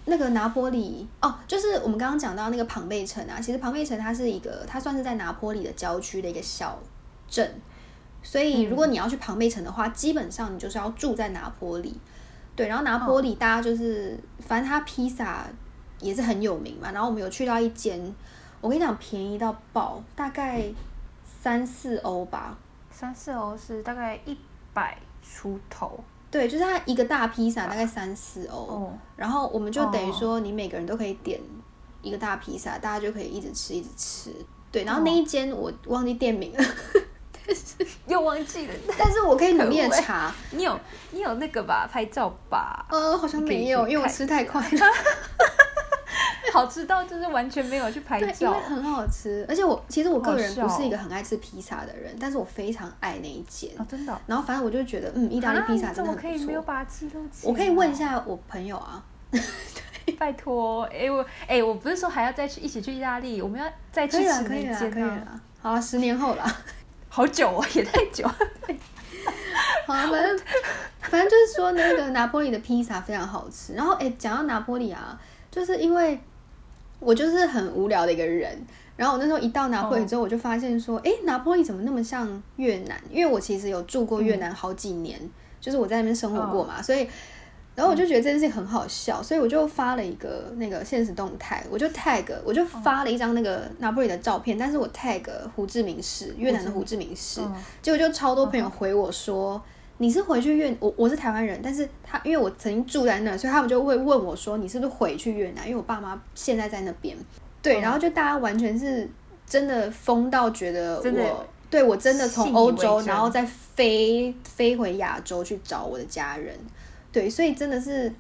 [0.09, 6.79] 那个拿坡里哦，就是我们刚刚讲到那个庞贝城啊，其实庞贝城它是一个，它算是在拿坡里的郊区的一个小
[7.29, 7.61] 镇，
[8.23, 11.99] 所以如果你要去庞贝城的话，基本上你就是要住在拿坡里。
[12.57, 15.47] 对，然后拿坡里大家就是，反正它披萨
[16.01, 16.91] 也是很有名嘛。
[16.91, 18.15] 然后我们有去到一间，
[18.61, 20.65] 我跟你讲便宜到爆，大概
[21.25, 22.59] 三四欧吧，
[22.91, 24.37] 三四欧是大概一
[24.75, 31.41] 百出头对，就是它一个大披萨大概三四欧，哦，然后我们就等于说你每个人都可以点
[32.03, 34.31] 一个大披萨，大家就可以一直吃一直吃。
[34.71, 36.65] 对，然后那一间我忘记店名了，
[38.07, 38.75] 又忘记了。
[38.99, 40.31] 但是我可以努力的查。
[40.51, 40.79] 你有
[41.13, 44.69] 你有那个吧，拍照吧，呃，好像没有，因为我吃太快了。
[46.53, 48.61] 好吃到就是完全没有去拍对，因照为。
[48.61, 53.71] 很好吃，而且我其实我个人不是一个很爱吃披萨的人，但是我非常爱那一间。
[53.79, 54.19] 哦，真的哦。
[54.27, 56.63] 然后反正我就觉得，嗯，意大利披萨怎么真的很不可以没有。
[56.63, 57.27] 把它记录？
[57.43, 59.03] 我可以问一，下我朋友啊，
[60.19, 64.95] 拜托，哎、我哎、我不是说还要再去一起去意大利，我们要再去吃那可以了，间啊。
[64.95, 65.41] 可以了。
[65.61, 66.45] 好啊，十年后了。
[67.11, 68.27] 好久哦，也太久。
[69.87, 70.39] 好啊，反正
[71.01, 73.75] 反正就是说那个拿坡里的披萨非常好吃。
[73.75, 75.19] 然后哎，讲到拿坡里啊，
[75.59, 76.19] 就是因为
[77.01, 78.57] 我就是很无聊的一个人。
[78.97, 83.01] 然后我那时候一到拿破仑之后，我就发现说，哎、拿破仑怎么那么像越南？
[83.11, 85.21] 因为我其实有住过越南好几年，
[85.61, 87.09] 就是我在那边生活过嘛，所以。
[87.77, 95.23] 然后我就觉得这件事情很好笑，所以我就发了一个那个现实动态，我就 tag，我就发了一张那个拿破仑的照片，但是我 tag
[95.55, 99.63] 胡志明市，越南的胡志明市，嗯结果就超多朋友回我说，
[99.99, 105.67] 你是回去越我我是台湾人，但是他因为我曾经住在那，所以他们就会问我说你是不是回去越南？
[105.67, 107.17] 因为我爸妈现在在那边，
[107.61, 109.09] 对，嗯然后就大家完全是
[109.47, 116.57] 真的疯到觉得我对我真的从欧洲，然后再飞飞回亚洲去找我的家人，
[117.13, 118.13] 对，所以真的是。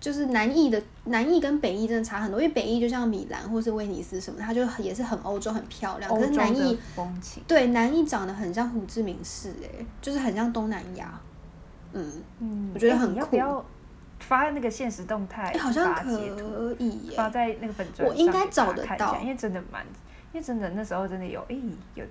[0.00, 6.54] 就是南艺的南艺跟北艺真的差很多，因为北艺就像米兰或是威尼斯什么，它就也是很欧洲很漂亮，可是南
[7.20, 11.20] 情，对南艺长得很像胡志明市，哎，就是很像东南亚，
[11.92, 13.64] 嗯，嗯，我觉得哎很酷你要不要
[14.20, 15.50] 发那个现实动态？
[15.50, 19.18] 哎好像可以耶，发在那个粉砖我应该找得到。
[19.20, 19.84] 因为真的蛮，
[20.32, 21.56] 因为真的那时候真的有，哎、
[21.94, 22.04] 有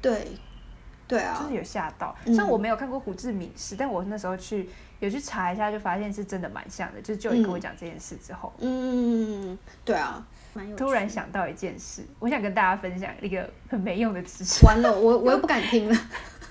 [0.00, 0.26] 对，
[1.12, 2.16] 对啊就是，有吓到。
[2.24, 4.68] 嗯虽然我没有看过胡志明市，但我那时候去
[5.00, 7.00] 有去查一下，就发现是真的蛮像的。
[7.02, 10.24] 就是就你跟我讲这件事之后，嗯，对啊，
[10.76, 14.64] 突然想到一件事，我想跟大家分享一个很没用的知识。
[14.64, 15.96] 完了，我我又不敢听了，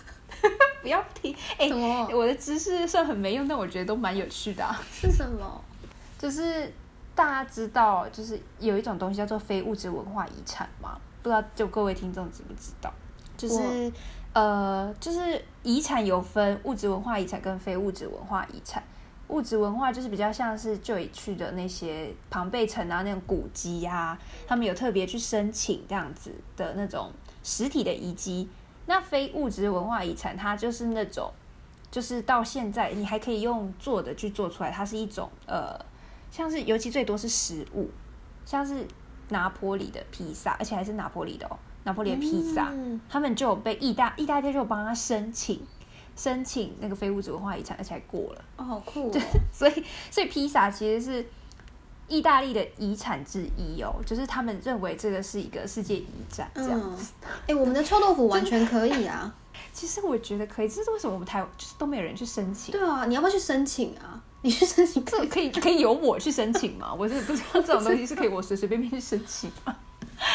[0.83, 1.67] 不要听，哎、
[2.13, 4.79] 我的知识算很没用，但我觉得都蛮有趣的、啊。
[4.93, 5.63] 是什么？
[6.19, 6.71] 就是
[7.15, 10.99] 大家知道，就是有一种东西叫做非物质文化遗产嘛？
[11.23, 12.93] 不知道就各位听众知不知道？
[13.37, 13.91] 就是
[14.33, 18.83] 呃，就是遗产有分物质文化遗产跟非物质文化遗产。
[19.27, 27.09] 物质文化就是比较像是就已去的那些庞贝城啊，那种古迹啊，他们有特别去申请这样子的那种
[27.41, 28.49] 实体的遗迹。
[28.87, 31.31] 那非物质文化遗产，它就是那种，
[31.89, 35.79] 就是到现在你还可以用做的去做出来，它是一种呃，
[36.29, 37.89] 像是尤其最多是食物，
[38.45, 38.85] 像是
[39.29, 45.59] 拿坡里的披萨，而且还是拿坡里的哦，拿破里的披萨，嗯他们就有被意大意大利就有帮他申请
[46.15, 48.43] 申请那个非物质文化遗产，而且还过了。
[48.57, 49.19] 哦，好酷哦，
[49.51, 51.25] 所以，所以披萨其实是
[52.07, 57.13] 意大利的遗产之一哦，就是他们认为这个是一个世界遗产这样嗯子。，
[57.47, 59.33] 哎，我们的臭豆腐完全可以啊，
[59.73, 62.71] 其实我觉得可以，这是为什么我们台就是都没有人去申请？
[62.73, 64.21] 对啊，你要不要去申请啊？
[64.43, 66.93] 你去申请这可以可以由我去申请吗？
[66.93, 69.75] 我是不知道这种东西是可以我随随便便去申请吗？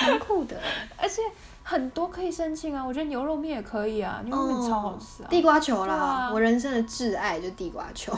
[0.02, 0.56] 蛮酷的，
[0.96, 1.22] 而且
[1.62, 5.28] 很多可以申请啊，我觉得牛肉面也可以啊，牛肉面超好吃啊。
[5.28, 6.30] 地瓜球啦，啊。
[6.32, 8.16] 我人生的挚爱就地瓜球，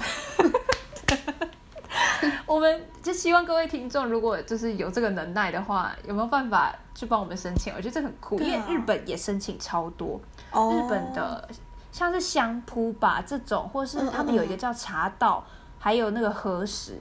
[2.47, 7.73] 我们就希望各位听众，如果就是有这个能耐的话，有没有办法去帮我们申请？
[7.75, 10.73] 我觉得这很酷，因为日本也申请超多，哦。
[10.73, 11.49] 日本的
[11.93, 15.45] 像是相扑吧这种，或是他们有一个叫茶道，
[15.79, 16.99] 还有那个和食。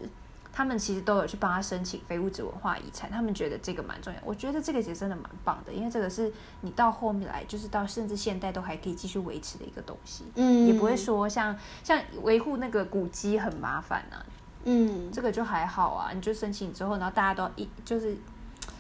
[0.58, 4.20] 他们其实都有去帮他申请非物质文化遗产，他们觉得这个蛮重要。
[4.26, 14.18] 我觉得这个其实真的蛮棒的，因为这个是你到后面来，就是到甚至现代都还可以继续维持的一个东西，嗯，也不会说像像维护那个古迹很麻烦啊，
[14.64, 18.18] 嗯，这个就还好啊，你就申请之后，然后大家都一就是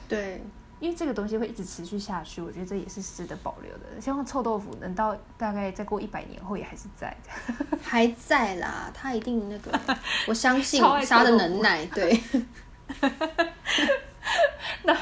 [0.09, 0.43] 对，
[0.79, 3.99] 因为这个东西会一直持续下去，我觉得这也是值得保留的。
[3.99, 7.77] 希望臭豆腐能到大概再过一百年后也还是在的。
[7.81, 9.79] 还在啦，他一定那个，
[10.27, 12.21] 我相信他的能耐，对，
[14.83, 14.95] 那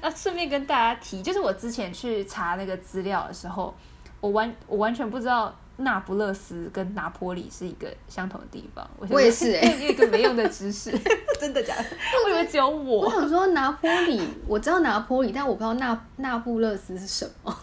[0.00, 3.74] 那顺便跟大家提，就是我之前去查那个资料的时候，
[4.20, 8.88] 我完我完全不知道那不勒斯跟拿坡里是一个相同的地方。
[8.98, 10.90] 我我也是 欸有一个没用的知识，
[11.40, 11.84] 真的假的？
[12.24, 13.10] 我 以为只有我我。
[13.10, 17.56] 想说拿坡里，我知道拿坡里，但我不知道那那不勒斯是什么。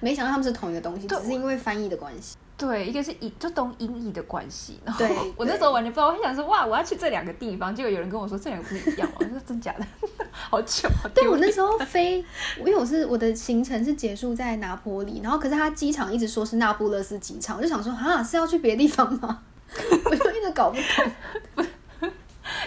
[0.00, 2.36] 没想到他们是同一个东西，只是因为翻译的关系。
[2.56, 9.16] 对，一个是以就懂音译的关系，然后对我那时候完全不知道，我还想说哇，我要去这两个地方，结果有人跟我说这两个不是一样吗？
[9.18, 9.84] 我说真假的，
[10.30, 12.24] 好糗，好丢脸对我那时候飞，
[12.58, 19.42] 因为我是我的行程是结束在拿坡里，然后可是他机场一直说是那不勒斯机场，我就想说啊是要去别的地方吗？
[20.04, 21.64] 我就一直搞不懂。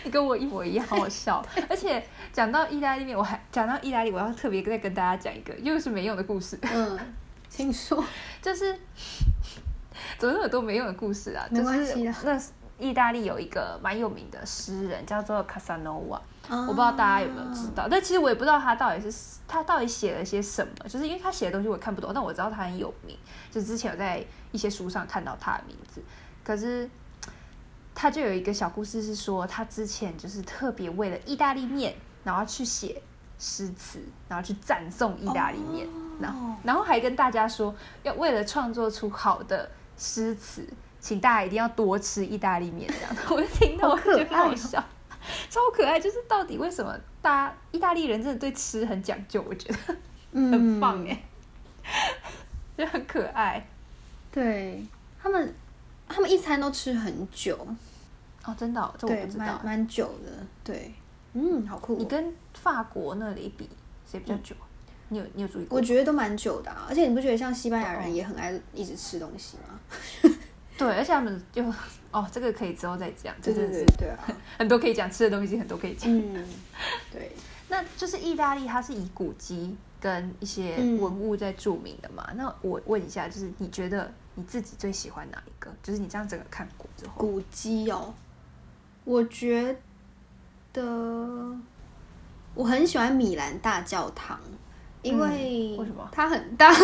[0.04, 1.44] 你跟我一模一样，好好笑。
[1.70, 7.00] 而且讲到意大利面，我还讲到意大利，我要特别再跟大家讲一个又是没用的故事，嗯，
[7.48, 8.04] 请说。
[8.42, 8.78] 就是
[10.18, 11.48] 怎么那么多没用的故事啊？
[11.50, 12.42] 没关系啦就是那
[12.86, 23.18] 意大利有一个蛮有名的诗人叫做卡萨诺瓦，我我不知道大家有没有知道，但其实我也不知道他到底是他到底写了些什么，就是因为他写的东西我看不懂，但我知道他很有名，
[23.50, 26.00] 就之前有在一些书上看到他的名字，
[26.44, 26.88] 可是
[27.96, 33.02] 他就有一个小故事是说，他之前就是特别为了意大利面，然后去写
[33.40, 35.88] 诗词，然后去赞颂意大利面，
[36.22, 37.74] 然后然后还跟大家说，
[38.04, 39.68] 要为了创作出好的
[39.98, 40.68] 诗词，
[41.00, 44.84] 请大家一定要多吃意大利面，这样，我就听到我觉得好笑。
[45.50, 49.44] 超可爱，就是到底为什么大家意大利人真的对吃很讲究？
[49.48, 49.96] 我觉得
[50.32, 51.24] 嗯很棒哎，
[52.78, 53.68] 就很可爱
[54.32, 54.86] 对
[55.22, 55.54] 他们，
[56.08, 57.58] 他们一餐都吃很久，
[58.46, 59.66] 哦，真的哦、这我，不知道蛮。
[59.66, 60.32] 蛮久的，
[60.64, 60.94] 对，
[61.34, 63.68] 嗯，好酷哦、你跟法国那里比，
[64.10, 64.67] 谁比较久啊？
[65.10, 65.82] 你有你有注意过我？
[65.82, 69.80] 觉得都蛮久的、啊，而且你不觉得像西班牙哦人也很爱一直吃东西吗？
[70.78, 71.64] 对，而且他们就
[72.12, 74.20] 哦，这个可以之后再讲，对对对对啊，
[74.60, 76.12] 很多可以讲，吃的东西很多可以讲。
[76.12, 76.46] 嗯，
[77.12, 77.32] 对，
[77.70, 82.30] 那就是意大利，它是以古迹跟一些嗯文物在著名的嘛。
[82.36, 85.74] 那我问一下，就是你觉得你自己最喜欢哪一个？
[85.82, 88.14] 就是你这样整个看过之后，古迹哦，
[89.04, 89.76] 我觉
[90.74, 90.84] 得
[92.54, 94.40] 我很喜欢米兰大教堂，
[95.08, 96.72] 因为嗯为什么它很大。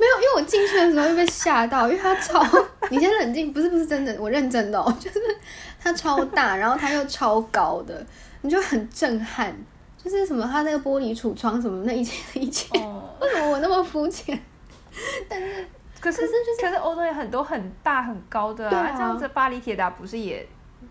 [0.00, 2.40] 没有，因为我进去的时候又被吓到，因为它超……
[2.88, 5.20] 你先冷静，不是不是真的，我认真的哦， 就是
[5.80, 8.06] 它超大，然后它又超高的，
[8.42, 9.52] 你就很震撼。
[10.02, 14.40] 就是什么，它那个玻璃橱窗什么那一切的一切，哦， 为什么我那么肤浅？
[16.00, 16.22] 可是
[16.60, 20.46] 可是欧洲有很多很大很高的对啊这样子巴黎铁塔不是也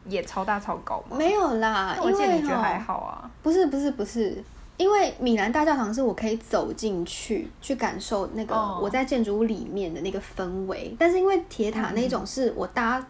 [0.08, 1.18] 也超大超高吗？
[1.18, 3.30] 没有啦，我因为记得你觉得还好啊。
[3.44, 4.44] 不是不是不是，
[4.78, 13.06] 因为米兰大教堂是我可以走进去去感受那个哦我在建筑物里面的那个氛围，但是因为铁塔那种是我搭、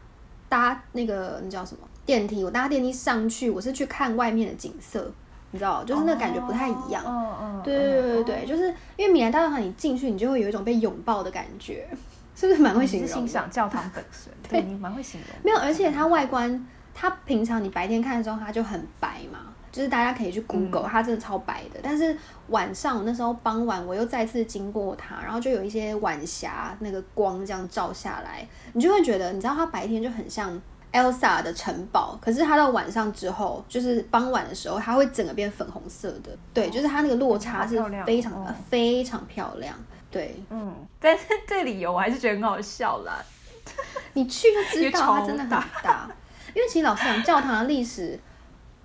[0.50, 5.12] 搭那个那叫什么电梯，我搭电梯上去，我是去看外面的景色，
[5.52, 7.04] 你知道，就是那感觉不太一样。
[7.06, 11.88] 嗯嗯，对对对对对，就是因为米兰大教堂你进去，你就会有一种被拥抱的感觉，
[12.36, 13.14] 是不是蛮会形容的？
[13.16, 15.36] 欣赏教堂本身，对你蛮会形容的。
[15.44, 16.66] 没有，而且它外观，
[17.00, 21.80] 它平常你白天看的时候它就很白嘛，就是大家可以去 Google，、它真的超白的。
[21.84, 22.18] 但是
[22.48, 30.60] 晚上我那时候傍晚我又再次经过它，然后就有一些晚霞那个光这样照下来，你就会觉得，你知道它白天就很像
[30.92, 36.36] Elsa 的城堡，可是它到晚上之后，就是傍晚的时候，它会整个变粉红色的。
[36.52, 39.76] 对，就是它那个落差是非常、非常漂亮。
[40.10, 43.24] 对嗯，但是这理由我还是觉得很好笑啦。
[44.14, 45.50] 你去就知道它真的很
[45.84, 46.10] 大。
[46.58, 48.20] 因为其实老实讲，教堂的历史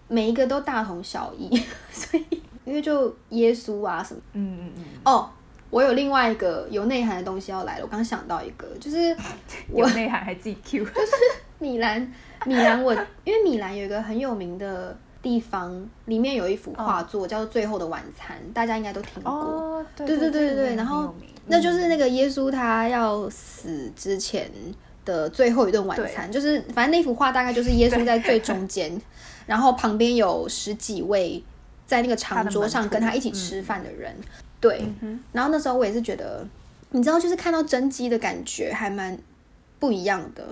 [0.08, 1.48] 每一个都大同小异，
[1.90, 5.30] 所以因为就耶稣啊什么嗯嗯嗯，哦。
[5.70, 9.16] 我有另外一个有内涵的东西要来了，我刚想到一个，就是
[9.74, 11.12] 有内涵还自己 Q 就是。
[11.58, 12.12] 米兰，
[12.44, 12.92] 米兰我
[13.24, 19.32] 因为米兰有一个很有名的地方，里面有一幅画作、叫做《最后的晚餐》，大家应该都听过。
[19.32, 21.14] 哦，对对对对对然后
[21.46, 24.50] 那就是那个耶稣他要死之前
[25.04, 29.00] 的最后一顿晚餐，就是反正那幅画大概就是耶稣在最中间，
[29.46, 31.42] 然后旁边有十几位
[31.86, 34.14] 在那个长桌上跟他一起吃饭的人，
[34.60, 34.84] 对。
[35.00, 36.46] 嗯然后那时候我也是觉得，
[36.90, 39.18] 你知道，就是看到真机的感觉还蛮
[39.78, 40.44] 不一样的。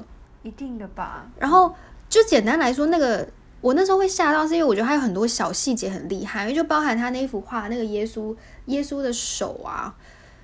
[0.43, 1.27] 一定的吧？
[1.39, 1.75] 然后
[2.09, 3.29] 就简单来说，那个
[3.61, 8.35] 我那时候会吓到，是因为我觉得它有很多小细节很厉害，因为就包含他那一幅画，那个耶稣
[8.67, 9.95] 耶稣的手啊，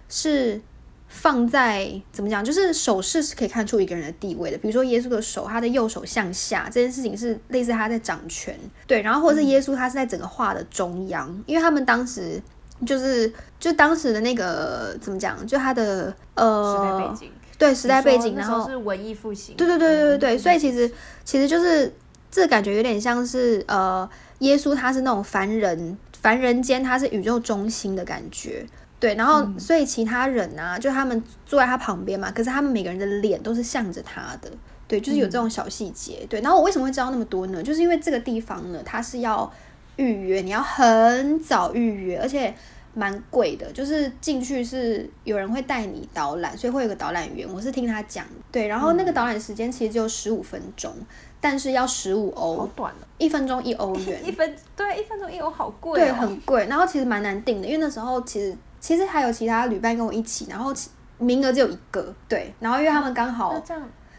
[0.08, 0.60] 是
[1.08, 4.58] 放在怎么讲，就是手势是可以看出一个人的地位的。
[4.58, 9.02] 比如说耶稣的手，他的右手向下，这件事情是类似他在掌权，对。
[9.02, 12.42] 然后或者是耶稣他是在整个画的中央，因为他们当时。
[12.84, 20.92] 就是就当时的那个怎么讲，就他的呃时代背景，对时代背景，然后是文艺复兴，对对对对对对，嗯所以其实
[21.24, 21.90] 其实就是
[22.30, 24.06] 这感觉有点像是呃，
[24.40, 28.66] 耶稣他是那种凡人，凡人间他是宇宙中心的感觉。
[28.98, 34.50] 对，然后所以其他人啊，就他们坐在他旁边嘛，可是他们每个人的脸都是向着他的，
[34.88, 36.26] 对，就是有这种小细节。
[36.30, 37.62] 对，然后我为什么会知道那么多呢？
[37.62, 39.52] 就是因为这个地方呢，它是要
[39.96, 42.54] 预约，你要很早预约，而且
[42.94, 43.70] 蛮贵的。
[43.72, 47.46] 就是进去是有人会带你导览，所以会有个导览员。
[47.52, 50.90] 我是听他讲，对，然后那个导览时间其实只有十五分钟，
[51.38, 56.66] 但是要十五欧好，短哦，一分钟一欧元， 一分对一分钟一欧好贵对，哦，很贵。
[56.66, 62.54] 然后其实蛮难定的，因为那时候其实其实还有其他旅伴跟我一起，然后其名额只有一个，对。
[62.60, 63.60] 然后因为他们刚好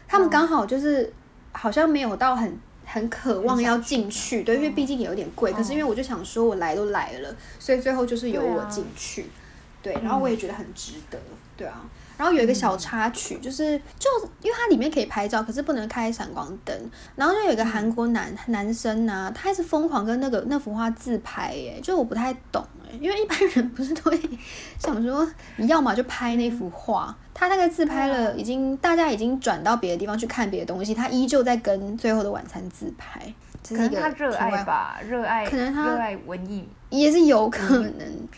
[0.06, 1.10] 他们刚好就是
[1.52, 2.54] 好像没有到很
[2.84, 5.54] 很渴望要进去，对，因为毕竟也有点贵。
[5.54, 9.30] 可是因为我就想说，我来都来了，所以最后就是由我进去，
[9.82, 11.18] 对，然后我也觉得很值得，
[11.56, 11.80] 对啊。
[12.18, 14.10] 然后有一个小插曲，就是就
[14.42, 16.76] 因为它里面可以拍照，可是不能开闪光灯。
[17.16, 24.20] 然后就有一个韩国男男生呢、他一直疯狂跟那个那幅画自拍，耶，就我不太懂哎，因为一般人不是都会
[24.78, 38.28] 想说，你要么就拍那幅画，他大概自拍了，已经大家已经转到别的地方去看别的东西，他依旧在跟《最后的晚餐》自拍，这可能他热爱吧，热爱可能他热爱文艺，也是有可能，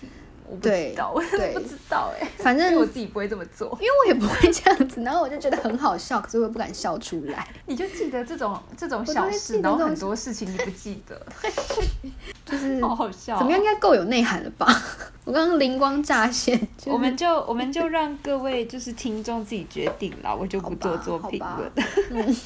[0.51, 3.69] 我不知道，我真的不知道哎，反正我自己不会这么做。
[3.81, 11.25] 因为我也不会这样子，然后我就觉得很好笑，可是我又不敢笑出来，你就记得这种这种小事，然后很多事情你不记得，
[12.45, 13.39] 就是 好好笑哦。
[13.39, 14.67] 怎么样应该够有内涵了吧？
[15.25, 21.61] 我刚刚灵光乍现，就是我们就我们就让各位就是听众自己决定啦，我就不做做评好吧
[22.11, 22.37] 论。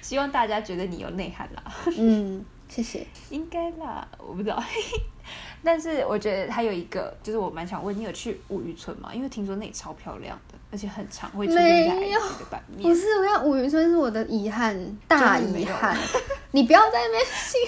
[0.00, 1.62] 希望大家觉得你有内涵啦。
[1.96, 3.06] 嗯，谢谢。
[3.28, 4.62] 应该啦，我不知道。
[5.62, 9.10] 但是我觉得还有一个，就是我蛮想问，你有去五渔村吗？
[9.12, 12.88] 因为听说那里超漂亮的，而且很长，会出现在 IG 的版面。
[12.88, 14.74] 不是，我要五渔村是我的遗憾，
[15.06, 15.94] 大遗憾。
[16.52, 17.60] 你不要在那边信，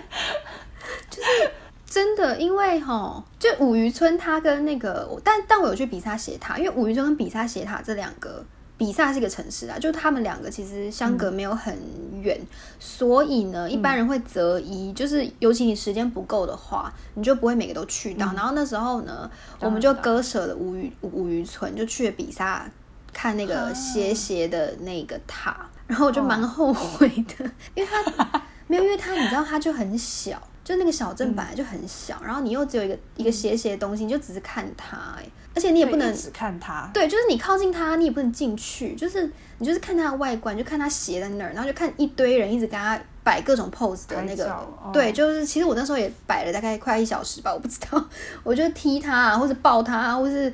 [1.10, 1.50] 就是
[1.84, 8.42] 真的，因为哈，就五渔村它跟那个，但但我有去比萨斜塔，因为五渔村跟比萨斜塔这两个。
[8.80, 11.76] 比萨是一个城市啊，就他们两个其实相隔没有很
[12.22, 12.40] 远，
[12.78, 18.32] 所以呢，一般人会择一，就是尤其你时间不够的话，你就不会每个都去到。
[18.32, 22.66] 然后那时候呢，我们就割舍了五渔五渔村，就去了比萨
[23.12, 27.06] 看那个斜斜的那个塔，然后我就蛮后悔
[27.36, 27.44] 的，
[27.76, 30.42] 因为它没有，因为它你知道它就很小。
[30.62, 44.44] 就那个小镇本来就很小，然后你又只有一个一个斜斜的东西，你就只是看它，哎，而且你也不能只看它，对，就是你靠近它，你也不能进去，就是你就是看它的外观，就看它斜在那儿，然后就看一堆人一直跟它摆各种 pose 的那个，
[44.92, 48.04] 对，就是其实我那时候也摆了大概快一小时吧，我不知道，
[48.44, 50.52] 我就踢它啊，或者抱它啊，或是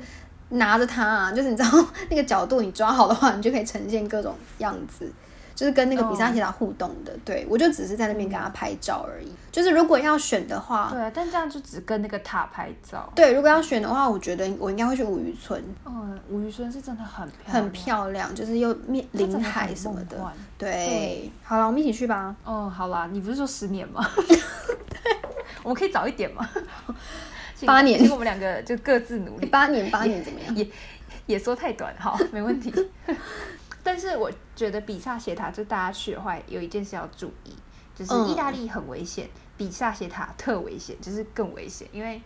[0.49, 1.69] 拿着它啊，就是你知道
[2.09, 5.11] 那个角度你抓好的话，你就可以呈现各种样子。
[5.57, 9.27] 就是跟那个比萨斜塔互动的，对我就只是在那边给他拍照而已。
[9.51, 13.11] 就是如果要选的话，对，但这样就只跟那个塔拍照。
[13.15, 15.59] 对，如果要选的话，我觉得我应该会去五渔村。
[15.83, 20.31] 嗯，五渔村是真的很漂很漂亮，就是又面临海什么的。
[20.59, 22.35] 对，好了，我们一起去吧。
[22.43, 24.07] 哦，好啦，你不是说十年吗？
[25.63, 26.47] 我们可以早一点吗？
[27.65, 29.47] 八年，我们两个就各自努力。
[29.47, 30.55] 八年，八年怎么样？
[30.55, 30.69] 也
[31.25, 32.71] 也说太短，好，没问题。
[33.87, 37.55] 但是我觉得比萨斜塔，就大家去的话，有一件事要注意，
[37.95, 42.21] 就是意大利很危险，比萨斜塔特危险，就是更危险，因为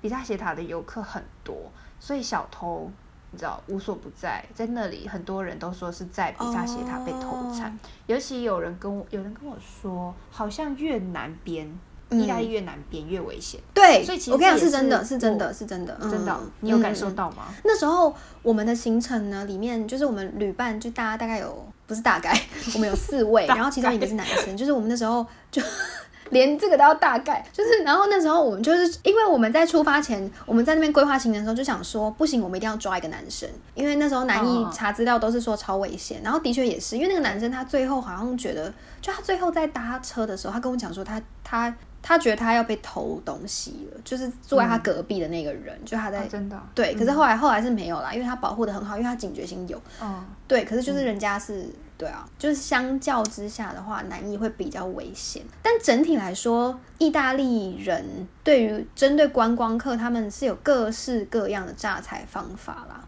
[0.00, 2.90] 比萨斜塔的游客很多，所以小偷
[3.30, 11.78] 你知道无所不在，在那里很多人都说是在比萨斜塔被偷惨，尤其有人跟我有人跟我说，好像越南边。
[12.12, 17.44] 意大利越南边越危险，对，所以其实我跟你讲是真的，是真的，是真的，真的，你有感受到吗？
[17.64, 22.38] 那时候我们的行程呢，里面就是我们旅伴，就大家大概有不是大概，
[22.74, 25.62] 我们有四位，然后其中一个是男生，就是我们那时候就
[26.30, 41.74] 连这个都要大概，就是然后那时候我们就是因为我们在出发前，我们在那边规划行程的时候就想说，不行，我们一定要抓一个男生，因为那时候南艺查资料都是说超危险，然后的确也是，因为那个男生他最后好像觉得，就他最后在搭车的时候，他跟我讲说他他。
[42.02, 51.64] 他觉得他要被偷东西了，就是坐在他隔壁的那个人，就他在真的对，可是后来后来是没有啦，因为他保护的很好，因为他警觉性有，嗯，对，可是就是人家是
[51.96, 58.04] 对啊，就是相较之下的话，南意会比较危险，但整体来说，意大利人
[58.42, 63.04] 对于针对观光客，他们是有各式各样的诈财方法啦，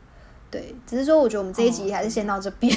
[0.53, 2.73] 对，只是说我觉得我们这一集还是先到这边，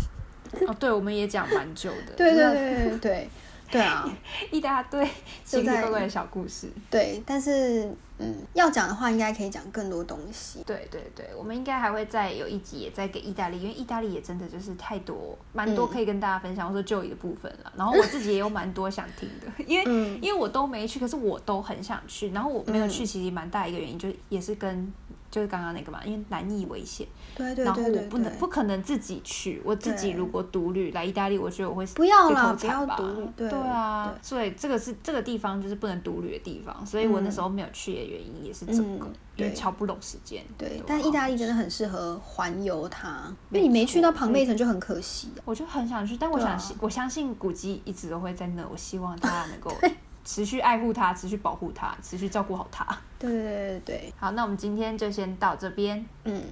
[0.66, 3.30] 哦，对，我们也讲蛮久的，对对对对对。
[3.70, 4.08] 对啊，
[4.50, 5.04] 一大堆
[5.44, 6.68] 奇奇怪怪的小故事。
[6.90, 10.62] 对，但是嗯，要讲的话，应该可以讲更多东西。
[10.66, 17.72] 对对对，我们应该还会再有一集，也再给意大利，因为意大利也真的就是太多，蛮多可以跟大家分享，或者说就医的部分了。
[17.76, 22.30] 然后我自己也有蛮多想听的，因为因为我都没去，可是我都很想去。
[22.30, 24.92] 然后我没有去，其实蛮大一个原因，就也是跟。
[25.30, 27.06] 就是刚刚那个嘛，因为难以危险，
[27.36, 39.06] 对对对，然后我不能不可能自己去，我自己如果独旅来意大利，我觉得我会不要了，不要独旅，对啊，所以这个是这个地方就是不能独旅的地方，所以我那时候没有去的原因也是这个，
[39.36, 40.42] 因为瞧不拢时间。
[40.56, 45.28] 对，但意大利真的很适合环游它，因为你没去到庞贝城就很可惜。
[45.44, 49.70] 我就很想去，但我想我相信古迹一直都会在那，我希望大家能够。
[50.28, 52.84] 持续爱护它，持续保护它，持续照顾好它。
[53.18, 54.12] 对对对对对。
[54.18, 56.04] 好，那我们今天就先到这边。
[56.24, 56.44] 嗯，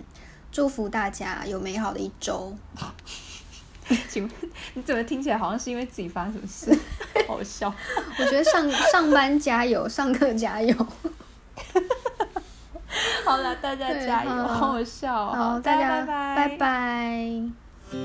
[0.50, 2.56] 祝福大家有美好的一周。
[4.08, 4.32] 请问
[4.72, 6.74] 你怎么听起来好像是因为自己发生什么事？
[7.28, 7.70] 好笑。
[8.18, 10.74] 我觉得上上班加油，上课加油。
[13.26, 15.32] 好了，大家加油，好好笑。
[15.32, 17.42] 好，大家拜拜。
[17.92, 17.98] 谢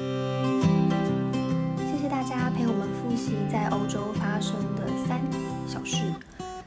[1.98, 5.22] 谢大家陪我们复习在欧洲发生的三。
[5.72, 6.00] 小事，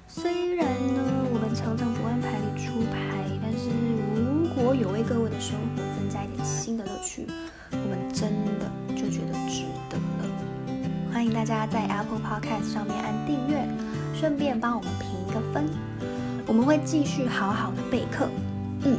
[0.09, 3.68] 虽然呢，我们常常不按牌理出牌，但是
[4.14, 7.26] 如果有为各位的生活增加一点新的乐趣，
[7.70, 8.64] 我们真的
[8.96, 11.12] 就觉得值得了。
[11.12, 13.68] 欢迎大家在 Apple Podcast 上面按订阅，
[14.18, 15.68] 顺便帮我们评一个分，
[16.46, 18.26] 我们会继续好好的备课。
[18.86, 18.98] 嗯，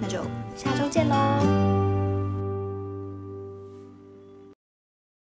[0.00, 0.24] 那就
[0.56, 1.93] 下周见喽。